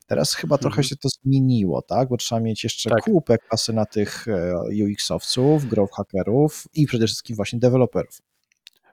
[0.07, 0.85] Teraz chyba trochę mhm.
[0.85, 2.09] się to zmieniło, tak?
[2.09, 3.05] Bo trzeba mieć jeszcze tak.
[3.05, 4.55] kupę kasy na tych e,
[4.85, 8.21] UX-owców, growth hackerów i przede wszystkim właśnie deweloperów.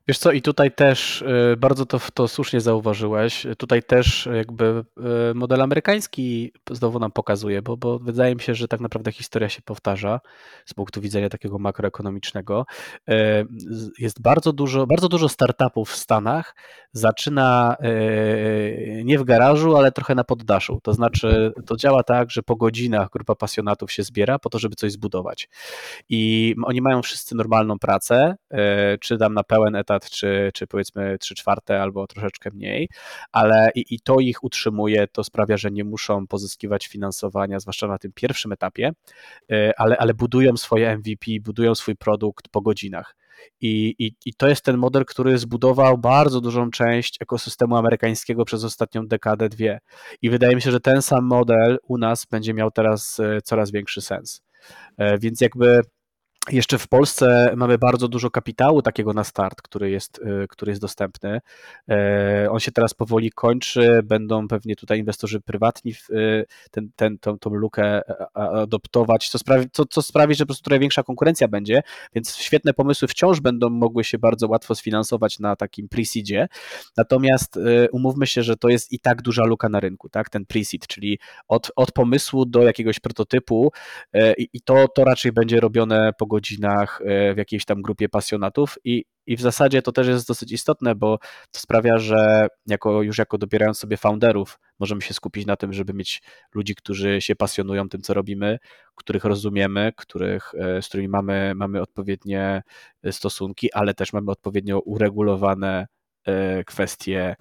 [0.07, 3.47] Wiesz co, i tutaj też y, bardzo to, to słusznie zauważyłeś.
[3.57, 4.83] Tutaj też jakby
[5.31, 9.49] y, model amerykański znowu nam pokazuje, bo, bo wydaje mi się, że tak naprawdę historia
[9.49, 10.19] się powtarza
[10.65, 12.65] z punktu widzenia takiego makroekonomicznego.
[13.09, 13.13] Y,
[13.99, 16.55] jest bardzo dużo, bardzo dużo startupów w Stanach
[16.91, 17.75] zaczyna
[19.03, 20.79] nie w garażu, ale trochę na poddaszu.
[20.83, 24.75] To znaczy, to działa tak, że po godzinach grupa pasjonatów się zbiera po to, żeby
[24.75, 25.49] coś zbudować.
[26.09, 28.35] I oni mają wszyscy normalną pracę,
[29.01, 32.89] czy tam na pełen etat czy, czy powiedzmy 3 czwarte albo troszeczkę mniej,
[33.31, 37.97] ale i, i to ich utrzymuje, to sprawia, że nie muszą pozyskiwać finansowania, zwłaszcza na
[37.97, 38.91] tym pierwszym etapie,
[39.51, 43.15] e, ale, ale budują swoje MVP, budują swój produkt po godzinach.
[43.61, 48.63] I, i, I to jest ten model, który zbudował bardzo dużą część ekosystemu amerykańskiego przez
[48.63, 49.79] ostatnią dekadę, dwie.
[50.21, 53.71] I wydaje mi się, że ten sam model u nas będzie miał teraz e, coraz
[53.71, 54.41] większy sens.
[54.97, 55.81] E, więc jakby
[56.51, 60.81] jeszcze w Polsce mamy bardzo dużo kapitału takiego na start, który jest, y, który jest
[60.81, 61.41] dostępny.
[61.89, 67.39] E, on się teraz powoli kończy, będą pewnie tutaj inwestorzy prywatni y, ten, ten, tą,
[67.39, 68.01] tą lukę
[68.33, 71.83] adoptować, co sprawi, co, co sprawi, że po prostu trochę większa konkurencja będzie,
[72.15, 76.47] więc świetne pomysły wciąż będą mogły się bardzo łatwo sfinansować na takim pre-seedzie.
[76.97, 80.29] Natomiast y, umówmy się, że to jest i tak duża luka na rynku, tak?
[80.29, 83.71] ten pre-seed, czyli od, od pomysłu do jakiegoś prototypu
[84.13, 88.77] e, i to, to raczej będzie robione po godzinach e, w jakiejś tam grupie pasjonatów
[88.83, 91.17] i, i w zasadzie to też jest dosyć istotne, bo
[91.51, 95.93] to sprawia, że jako, już jako dobierając sobie founderów, możemy się skupić na tym, żeby
[95.93, 96.21] mieć
[96.55, 98.59] ludzi, którzy się pasjonują tym, co robimy,
[98.95, 102.63] których rozumiemy, których, e, z którymi mamy, mamy odpowiednie
[103.03, 105.87] e, stosunki, ale też mamy odpowiednio uregulowane
[106.65, 107.35] kwestie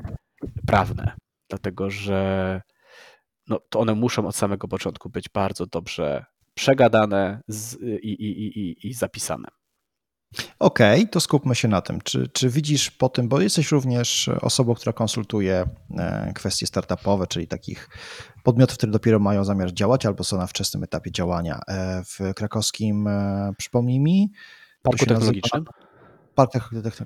[0.66, 1.12] prawne,
[1.50, 2.60] dlatego że
[3.48, 6.24] no, to one muszą od samego początku być bardzo dobrze
[6.54, 9.48] przegadane z, i, i, i, i zapisane.
[10.58, 12.00] Okej, okay, to skupmy się na tym.
[12.00, 15.64] Czy, czy widzisz po tym, bo jesteś również osobą, która konsultuje
[15.98, 17.88] e, kwestie startupowe, czyli takich
[18.44, 21.60] podmiotów, które dopiero mają zamiar działać albo są na wczesnym etapie działania.
[21.68, 24.32] E, w krakowskim, e, przypomnij mi,
[24.82, 25.64] Parku Technologicznym.
[26.34, 26.52] Park,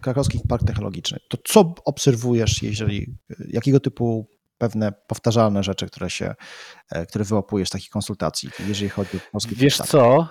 [0.00, 1.18] krakowski Park Technologiczny.
[1.28, 3.16] To co obserwujesz, jeżeli,
[3.48, 4.26] jakiego typu
[4.58, 6.34] pewne powtarzalne rzeczy, które się,
[7.08, 10.28] które wyłapujesz z takich konsultacji, jeżeli chodzi o polskie Wiesz co,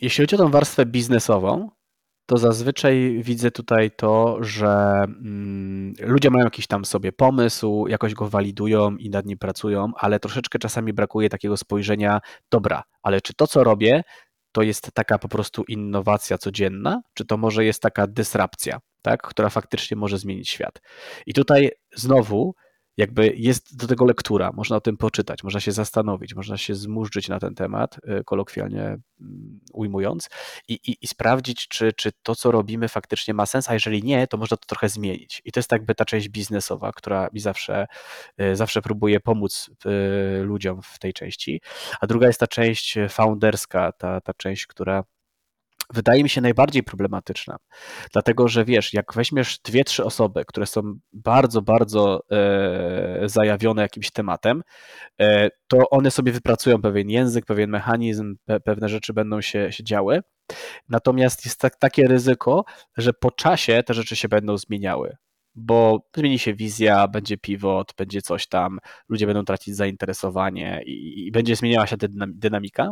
[0.00, 1.70] jeśli chodzi o tą warstwę biznesową,
[2.26, 4.68] to zazwyczaj widzę tutaj to, że
[5.04, 10.20] mm, ludzie mają jakiś tam sobie pomysł, jakoś go walidują i nad nim pracują, ale
[10.20, 12.20] troszeczkę czasami brakuje takiego spojrzenia,
[12.50, 14.02] dobra, ale czy to, co robię,
[14.52, 19.48] to jest taka po prostu innowacja codzienna, czy to może jest taka dysrapcja, tak, która
[19.48, 20.80] faktycznie może zmienić świat.
[21.26, 22.54] I tutaj znowu
[22.98, 27.28] jakby jest do tego lektura, można o tym poczytać, można się zastanowić, można się zmurzyć
[27.28, 30.28] na ten temat, y, kolokwialnie mm, ujmując,
[30.68, 34.26] i, i, i, sprawdzić, czy, czy to, co robimy, faktycznie ma sens, a jeżeli nie,
[34.26, 35.42] to można to trochę zmienić.
[35.44, 37.86] I to jest jakby ta część biznesowa, która mi zawsze,
[38.40, 39.70] y, zawsze próbuje pomóc
[40.40, 41.60] y, ludziom w tej części.
[42.00, 45.04] A druga jest ta część founderska, ta, ta część, która
[45.92, 47.56] wydaje mi się najbardziej problematyczna.
[48.12, 50.82] Dlatego, że wiesz, jak weźmiesz dwie, trzy osoby, które są
[51.12, 54.62] bardzo, bardzo e, zajawione jakimś tematem,
[55.20, 59.84] e, to one sobie wypracują pewien język, pewien mechanizm, pe, pewne rzeczy będą się, się
[59.84, 60.20] działy.
[60.88, 62.64] Natomiast jest tak, takie ryzyko,
[62.96, 65.16] że po czasie te rzeczy się będą zmieniały
[65.58, 68.78] bo zmieni się wizja, będzie pivot, będzie coś tam,
[69.08, 71.96] ludzie będą tracić zainteresowanie i, i będzie zmieniała się
[72.28, 72.90] dynamika.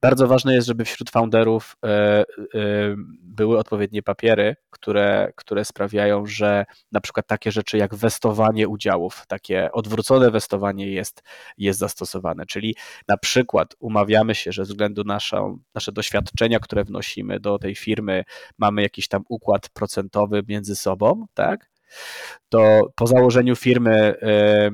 [0.00, 2.24] Bardzo ważne jest, żeby wśród founderów e, e,
[3.22, 9.72] były odpowiednie papiery, które, które sprawiają, że na przykład takie rzeczy jak westowanie udziałów, takie
[9.72, 11.22] odwrócone westowanie jest,
[11.58, 12.76] jest zastosowane, czyli
[13.08, 15.18] na przykład umawiamy się, że ze względu na
[15.74, 18.24] nasze doświadczenia, które wnosimy do tej firmy,
[18.58, 21.70] mamy jakiś tam układ procentowy między sobą, tak?
[22.48, 24.70] To po założeniu firmy e,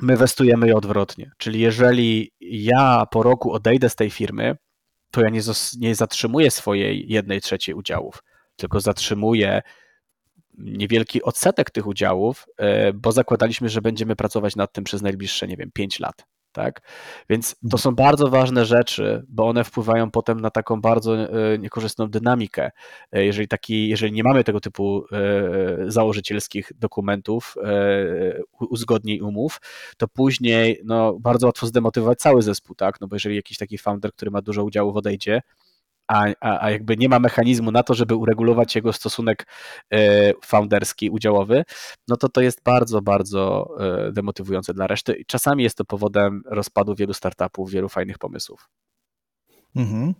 [0.00, 1.30] my westujemy je odwrotnie.
[1.38, 4.56] Czyli jeżeli ja po roku odejdę z tej firmy,
[5.10, 5.40] to ja nie,
[5.78, 8.22] nie zatrzymuję swojej jednej trzeciej udziałów,
[8.56, 9.62] tylko zatrzymuję
[10.58, 15.56] niewielki odsetek tych udziałów, e, bo zakładaliśmy, że będziemy pracować nad tym przez najbliższe, nie
[15.56, 16.80] wiem, 5 lat tak?
[17.30, 22.10] Więc to są bardzo ważne rzeczy, bo one wpływają potem na taką bardzo e, niekorzystną
[22.10, 22.70] dynamikę.
[23.12, 27.56] E, jeżeli, taki, jeżeli nie mamy tego typu e, założycielskich dokumentów,
[28.60, 29.60] uzgodnień umów,
[29.96, 33.00] to później no, bardzo łatwo zdemotywować cały zespół, tak?
[33.00, 35.42] No bo jeżeli jakiś taki founder, który ma dużo udziałów odejdzie,
[36.12, 39.46] a, a, a jakby nie ma mechanizmu na to, żeby uregulować jego stosunek
[39.92, 41.64] e, founderski, udziałowy,
[42.08, 46.94] no to to jest bardzo, bardzo e, demotywujące dla reszty czasami jest to powodem rozpadu
[46.94, 48.68] wielu startupów, wielu fajnych pomysłów.
[49.76, 50.14] Mhm.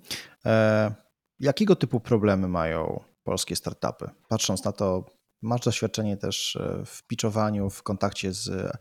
[0.44, 0.94] E,
[1.40, 4.10] jakiego typu problemy mają polskie startupy?
[4.28, 5.06] Patrząc na to,
[5.42, 8.72] masz doświadczenie też e, w pitchowaniu, w kontakcie z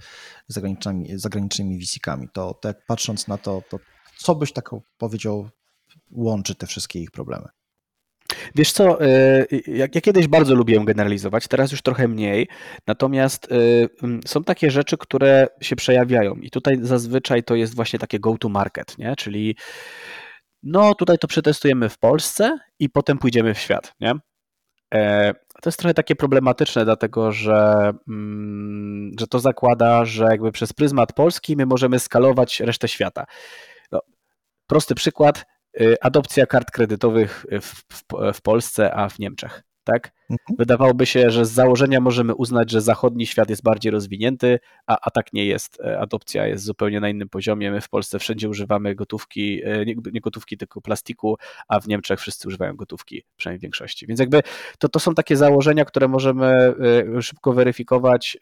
[0.47, 2.27] zagranicznymi, zagranicznymi VC-kami.
[2.33, 3.79] To, to patrząc na to, to
[4.17, 5.49] co byś tak powiedział
[6.11, 7.47] łączy te wszystkie ich problemy?
[8.55, 12.47] Wiesz co, e, ja, kiedyś bardzo lubiłem generalizować, teraz już trochę mniej,
[12.87, 13.55] natomiast e,
[14.25, 18.49] są takie rzeczy, które się przejawiają i tutaj zazwyczaj to jest właśnie takie go to
[18.49, 19.15] market, nie?
[19.15, 19.55] czyli
[20.63, 24.13] no tutaj to przetestujemy w Polsce i potem pójdziemy w świat, nie?
[24.93, 30.73] E, to jest trochę takie problematyczne, dlatego że, mm, że to zakłada, że jakby przez
[30.73, 33.25] pryzmat Polski my możemy skalować resztę świata.
[33.91, 33.99] No,
[34.67, 35.45] prosty przykład,
[36.01, 38.03] adopcja kart kredytowych w, w,
[38.33, 39.63] w Polsce, a w Niemczech.
[39.83, 40.11] Tak?
[40.29, 40.57] Mhm.
[40.57, 45.11] Wydawałoby się, że z założenia możemy uznać, że zachodni świat jest bardziej rozwinięty, a, a
[45.11, 45.79] tak nie jest.
[45.79, 47.71] E, adopcja jest zupełnie na innym poziomie.
[47.71, 52.19] My w Polsce wszędzie używamy gotówki, e, nie, nie gotówki, tylko plastiku, a w Niemczech
[52.19, 54.07] wszyscy używają gotówki, przynajmniej w większości.
[54.07, 54.41] Więc jakby
[54.79, 56.73] to, to są takie założenia, które możemy
[57.17, 58.37] e, szybko weryfikować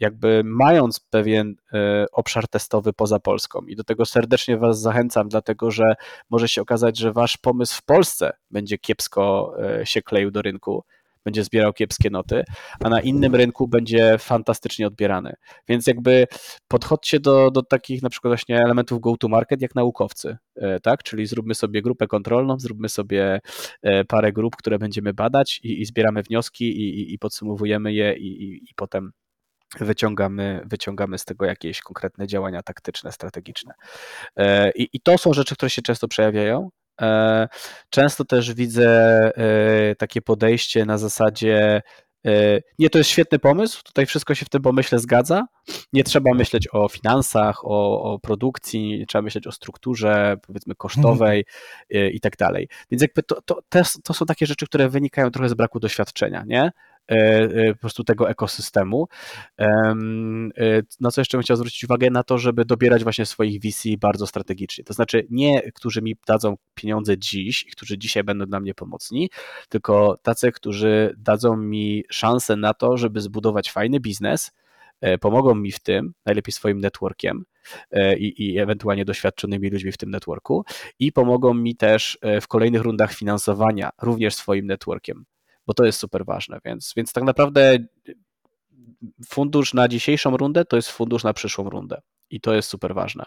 [0.00, 3.60] jakby mając pewien e, obszar testowy poza Polską.
[3.60, 5.94] I do tego serdecznie Was zachęcam, dlatego że
[6.30, 10.84] może się okazać, że Wasz pomysł w Polsce będzie kiepsko e, się kleił do rynku,
[11.24, 12.44] będzie zbierał kiepskie noty,
[12.84, 15.34] a na innym rynku będzie fantastycznie odbierany.
[15.68, 16.26] Więc jakby
[16.68, 21.02] podchodźcie do, do takich na przykład właśnie elementów go-to-market jak naukowcy, e, tak?
[21.02, 23.40] Czyli zróbmy sobie grupę kontrolną, zróbmy sobie
[24.08, 28.54] parę grup, które będziemy badać i, i zbieramy wnioski i, i, i podsumowujemy je i,
[28.70, 29.12] i potem
[29.78, 33.74] wyciągamy, wyciągamy z tego jakieś konkretne działania taktyczne, strategiczne.
[34.36, 36.70] E, I, I to są rzeczy, które się często przejawiają.
[37.00, 37.48] E,
[37.90, 38.88] często też widzę
[39.36, 41.82] e, takie podejście na zasadzie
[42.78, 45.46] nie, to jest świetny pomysł, tutaj wszystko się w tym pomyśle zgadza.
[45.92, 51.44] Nie trzeba myśleć o finansach, o, o produkcji, trzeba myśleć o strukturze, powiedzmy, kosztowej
[51.90, 52.12] mhm.
[52.12, 52.68] i tak dalej.
[52.90, 53.60] Więc jakby to, to,
[54.04, 56.70] to są takie rzeczy, które wynikają trochę z braku doświadczenia, nie?
[57.10, 59.08] E, e, po prostu tego ekosystemu.
[59.58, 59.94] E,
[61.00, 64.26] na co jeszcze bym chciał zwrócić uwagę, na to, żeby dobierać właśnie swoich VC bardzo
[64.26, 64.84] strategicznie.
[64.84, 69.30] To znaczy nie, którzy mi dadzą pieniądze dziś, którzy dzisiaj będą dla mnie pomocni,
[69.68, 74.52] tylko tacy, którzy dadzą mi szansę na to, żeby zbudować fajny biznes,
[75.20, 77.44] pomogą mi w tym, najlepiej swoim networkiem,
[78.18, 80.64] i, i, ewentualnie doświadczonymi ludźmi w tym networku
[80.98, 85.24] i pomogą mi też w kolejnych rundach finansowania również swoim networkiem
[85.66, 86.58] bo to jest super ważne.
[86.64, 87.78] Więc, więc tak naprawdę
[89.28, 92.00] fundusz na dzisiejszą rundę to jest fundusz na przyszłą rundę
[92.30, 93.24] i to jest super ważne.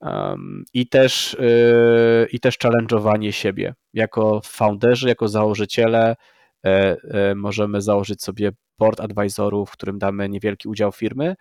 [0.00, 3.74] Um, I też, yy, i też challenge'owanie siebie.
[3.92, 6.16] Jako founderzy, jako założyciele
[6.64, 6.72] yy,
[7.04, 11.34] yy, możemy założyć sobie board advisorów, w którym damy niewielki udział firmy,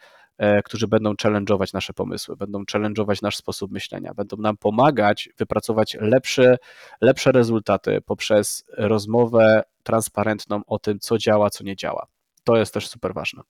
[0.65, 6.57] którzy będą challenge'ować nasze pomysły, będą challenge'ować nasz sposób myślenia, będą nam pomagać wypracować lepsze,
[7.01, 12.07] lepsze rezultaty poprzez rozmowę transparentną o tym, co działa, co nie działa.
[12.43, 13.41] To jest też super ważne.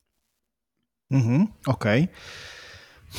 [1.11, 2.03] Mhm, Okej.
[2.03, 2.15] Okay.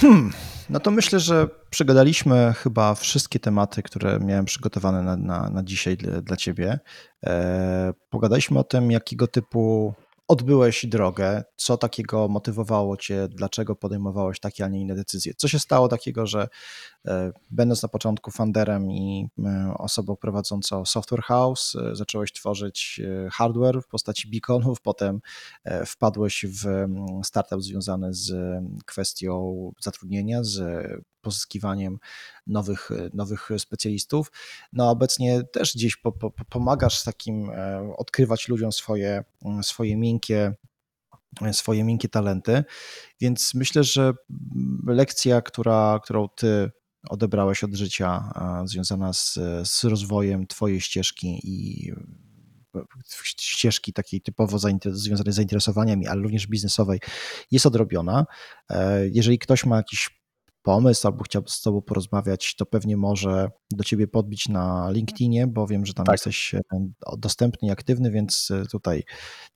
[0.00, 0.32] Hmm,
[0.70, 5.96] no to myślę, że przegadaliśmy chyba wszystkie tematy, które miałem przygotowane na, na, na dzisiaj
[5.96, 6.78] dla, dla Ciebie.
[7.26, 9.94] E, pogadaliśmy o tym, jakiego typu
[10.28, 15.32] odbyłeś drogę, co takiego motywowało cię, dlaczego podejmowałeś takie, a nie inne decyzje?
[15.36, 16.48] Co się stało takiego, że
[17.50, 23.00] będąc na początku funderem i e, osobą prowadzącą software house, e, zacząłeś tworzyć
[23.32, 25.20] hardware w postaci beaconów, potem
[25.86, 26.86] wpadłeś w
[27.24, 28.32] startup związany z
[28.86, 30.86] kwestią zatrudnienia, z
[31.20, 31.98] pozyskiwaniem
[32.46, 34.32] nowych, nowych specjalistów.
[34.72, 37.50] No obecnie też gdzieś po, po, pomagasz takim
[37.96, 39.24] odkrywać ludziom swoje,
[39.62, 40.54] swoje miękkie
[41.52, 42.64] swoje miękkie talenty,
[43.20, 44.12] więc myślę, że
[44.86, 46.70] lekcja, która, którą ty
[47.08, 48.32] odebrałeś od życia,
[48.64, 51.92] związana z, z rozwojem twojej ścieżki i
[53.24, 57.00] ścieżki takiej typowo związanej z zainteresowaniami, ale również biznesowej,
[57.50, 58.26] jest odrobiona.
[58.70, 60.23] E, jeżeli ktoś ma jakiś
[60.64, 65.66] pomysł albo chciałby z Tobą porozmawiać, to pewnie może do Ciebie podbić na LinkedInie, bo
[65.66, 66.14] wiem, że tam tak.
[66.14, 66.60] jesteś e,
[67.18, 69.02] dostępny i aktywny, więc e, tutaj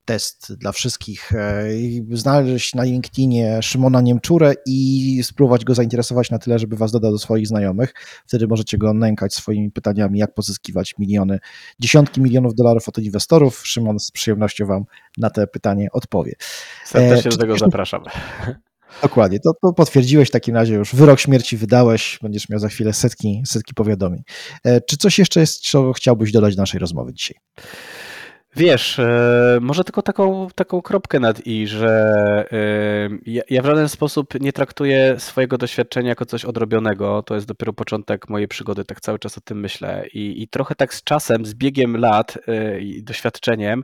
[0.04, 1.32] test dla wszystkich.
[1.32, 1.64] E,
[2.12, 7.18] znaleźć na LinkedInie Szymona Niemczurę i spróbować go zainteresować na tyle, żeby Was dodał do
[7.18, 7.94] swoich znajomych.
[8.26, 11.38] Wtedy możecie go nękać swoimi pytaniami, jak pozyskiwać miliony,
[11.80, 13.66] dziesiątki milionów dolarów od inwestorów.
[13.66, 14.84] Szymon z przyjemnością Wam
[15.18, 16.32] na te pytanie odpowie.
[16.84, 18.02] Serdecznie do tego zapraszam.
[19.02, 20.94] Dokładnie, to, to, potwierdziłeś w takim razie już.
[20.94, 24.22] Wyrok śmierci wydałeś, będziesz miał za chwilę setki, setki powiadomień.
[24.64, 27.36] E, czy coś jeszcze jest, co chciałbyś dodać do naszej rozmowy dzisiaj?
[28.56, 31.88] Wiesz, e, może tylko taką, taką kropkę nad i, że
[32.52, 37.22] e, ja, w żaden sposób nie traktuję swojego doświadczenia jako coś odrobionego.
[37.22, 40.06] To jest dopiero początek mojej przygody, tak cały czas o tym myślę.
[40.14, 43.82] I, i trochę tak z czasem, z biegiem lat e, i doświadczeniem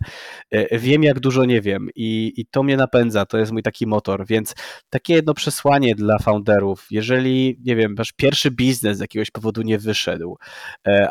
[0.72, 1.88] wiem, jak dużo nie wiem.
[1.94, 4.26] I, I to mnie napędza, to jest mój taki motor.
[4.26, 4.54] Więc
[4.90, 9.78] takie jedno przesłanie dla founderów, jeżeli, nie wiem, wasz pierwszy biznes z jakiegoś powodu nie
[9.78, 10.38] wyszedł,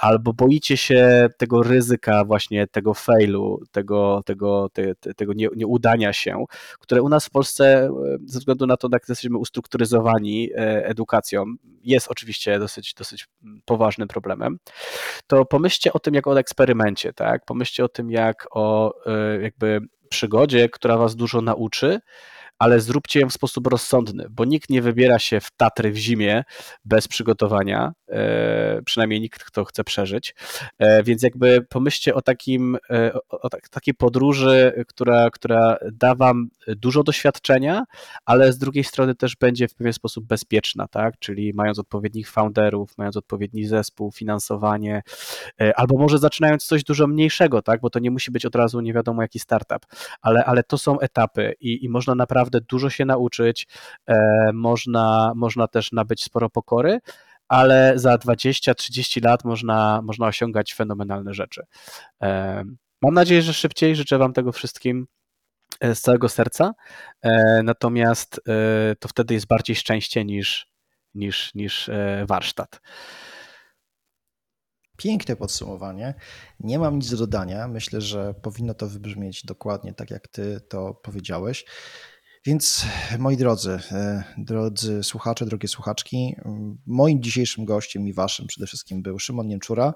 [0.01, 6.45] albo boicie się tego ryzyka, właśnie tego failu, tego, tego, te, tego nie, nieudania się,
[6.79, 11.45] które u nas w Polsce, e, ze względu na to, jak jesteśmy ustrukturyzowani e, edukacją,
[11.83, 13.27] jest oczywiście dosyć, dosyć
[13.65, 14.57] poważnym problemem,
[15.27, 17.45] to pomyślcie o tym jak o eksperymencie, tak?
[17.45, 21.99] Pomyślcie o tym jak o e, jakby przygodzie, która was dużo nauczy,
[22.63, 26.43] ale zróbcie ją w sposób rozsądny, bo nikt nie wybiera się w Tatry w zimie
[26.85, 30.35] bez przygotowania, e, przynajmniej nikt, kto chce przeżyć,
[30.79, 37.03] e, więc jakby pomyślcie o takim, e, o takiej podróży, która, która da wam dużo
[37.03, 37.83] doświadczenia,
[38.25, 42.97] ale z drugiej strony też będzie w pewien sposób bezpieczna, tak, czyli mając odpowiednich founderów,
[42.97, 45.01] mając odpowiedni zespół, finansowanie,
[45.75, 48.93] albo może zaczynając coś dużo mniejszego, tak, bo to nie musi być od razu nie
[48.93, 49.85] wiadomo jaki startup,
[50.21, 53.67] ale, ale to są etapy i, i można naprawdę naprawdę dużo się nauczyć,
[54.07, 54.15] e,
[54.53, 56.99] można, można też nabyć sporo pokory,
[57.47, 61.63] ale za 20-30 lat można, można osiągać fenomenalne rzeczy.
[62.21, 62.63] E,
[63.01, 63.95] mam nadzieję, że szybciej.
[63.95, 65.07] Życzę Wam tego wszystkim
[65.79, 66.73] e, z całego serca.
[67.63, 68.41] Natomiast
[68.99, 70.67] to wtedy jest bardziej szczęście niż,
[71.15, 71.89] niż, niż
[72.25, 72.81] warsztat.
[74.97, 76.13] Piękne podsumowanie.
[76.59, 77.67] Nie mam nic do dodania.
[77.67, 81.65] Myślę, że powinno to wybrzmieć dokładnie tak, jak ty to powiedziałeś.
[82.45, 82.85] Więc
[83.19, 86.35] moi drodzy, e, drodzy słuchacze, drogie słuchaczki,
[86.85, 89.93] moim dzisiejszym gościem i waszym przede wszystkim był Szymon Niemczura,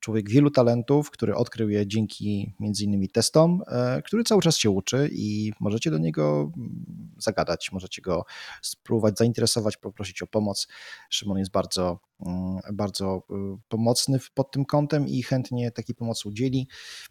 [0.00, 4.70] człowiek wielu talentów, który odkrył je dzięki między innymi testom, e, który cały czas się
[4.70, 6.52] uczy i możecie do niego
[7.18, 8.24] zagadać, możecie go
[8.62, 10.68] spróbować zainteresować, poprosić o pomoc.
[11.10, 11.98] Szymon jest bardzo,
[12.72, 16.68] bardzo e, pomocny pod tym kątem i chętnie takiej pomocy udzieli.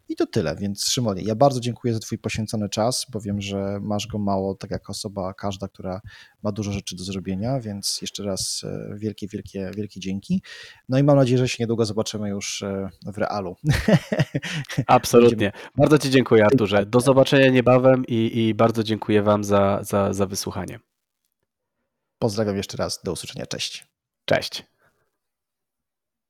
[0.09, 3.79] I to tyle, więc Szymonie, ja bardzo dziękuję za twój poświęcony czas, bo wiem, że
[3.81, 6.01] masz go mało, tak jak osoba każda, która
[6.43, 10.41] ma dużo rzeczy do zrobienia, więc jeszcze raz e, wielkie, wielkie, wielkie dzięki.
[10.89, 13.55] No i mam nadzieję, że się niedługo zobaczymy już e, w realu.
[14.87, 15.51] Absolutnie.
[15.75, 16.85] Bardzo Ci dziękuję, Arturze.
[16.85, 20.79] Do zobaczenia niebawem i, i bardzo dziękuję Wam za, za, za wysłuchanie.
[22.19, 22.99] Pozdrawiam jeszcze raz.
[23.03, 23.45] Do usłyszenia.
[23.45, 23.87] Cześć.
[24.25, 24.63] Cześć.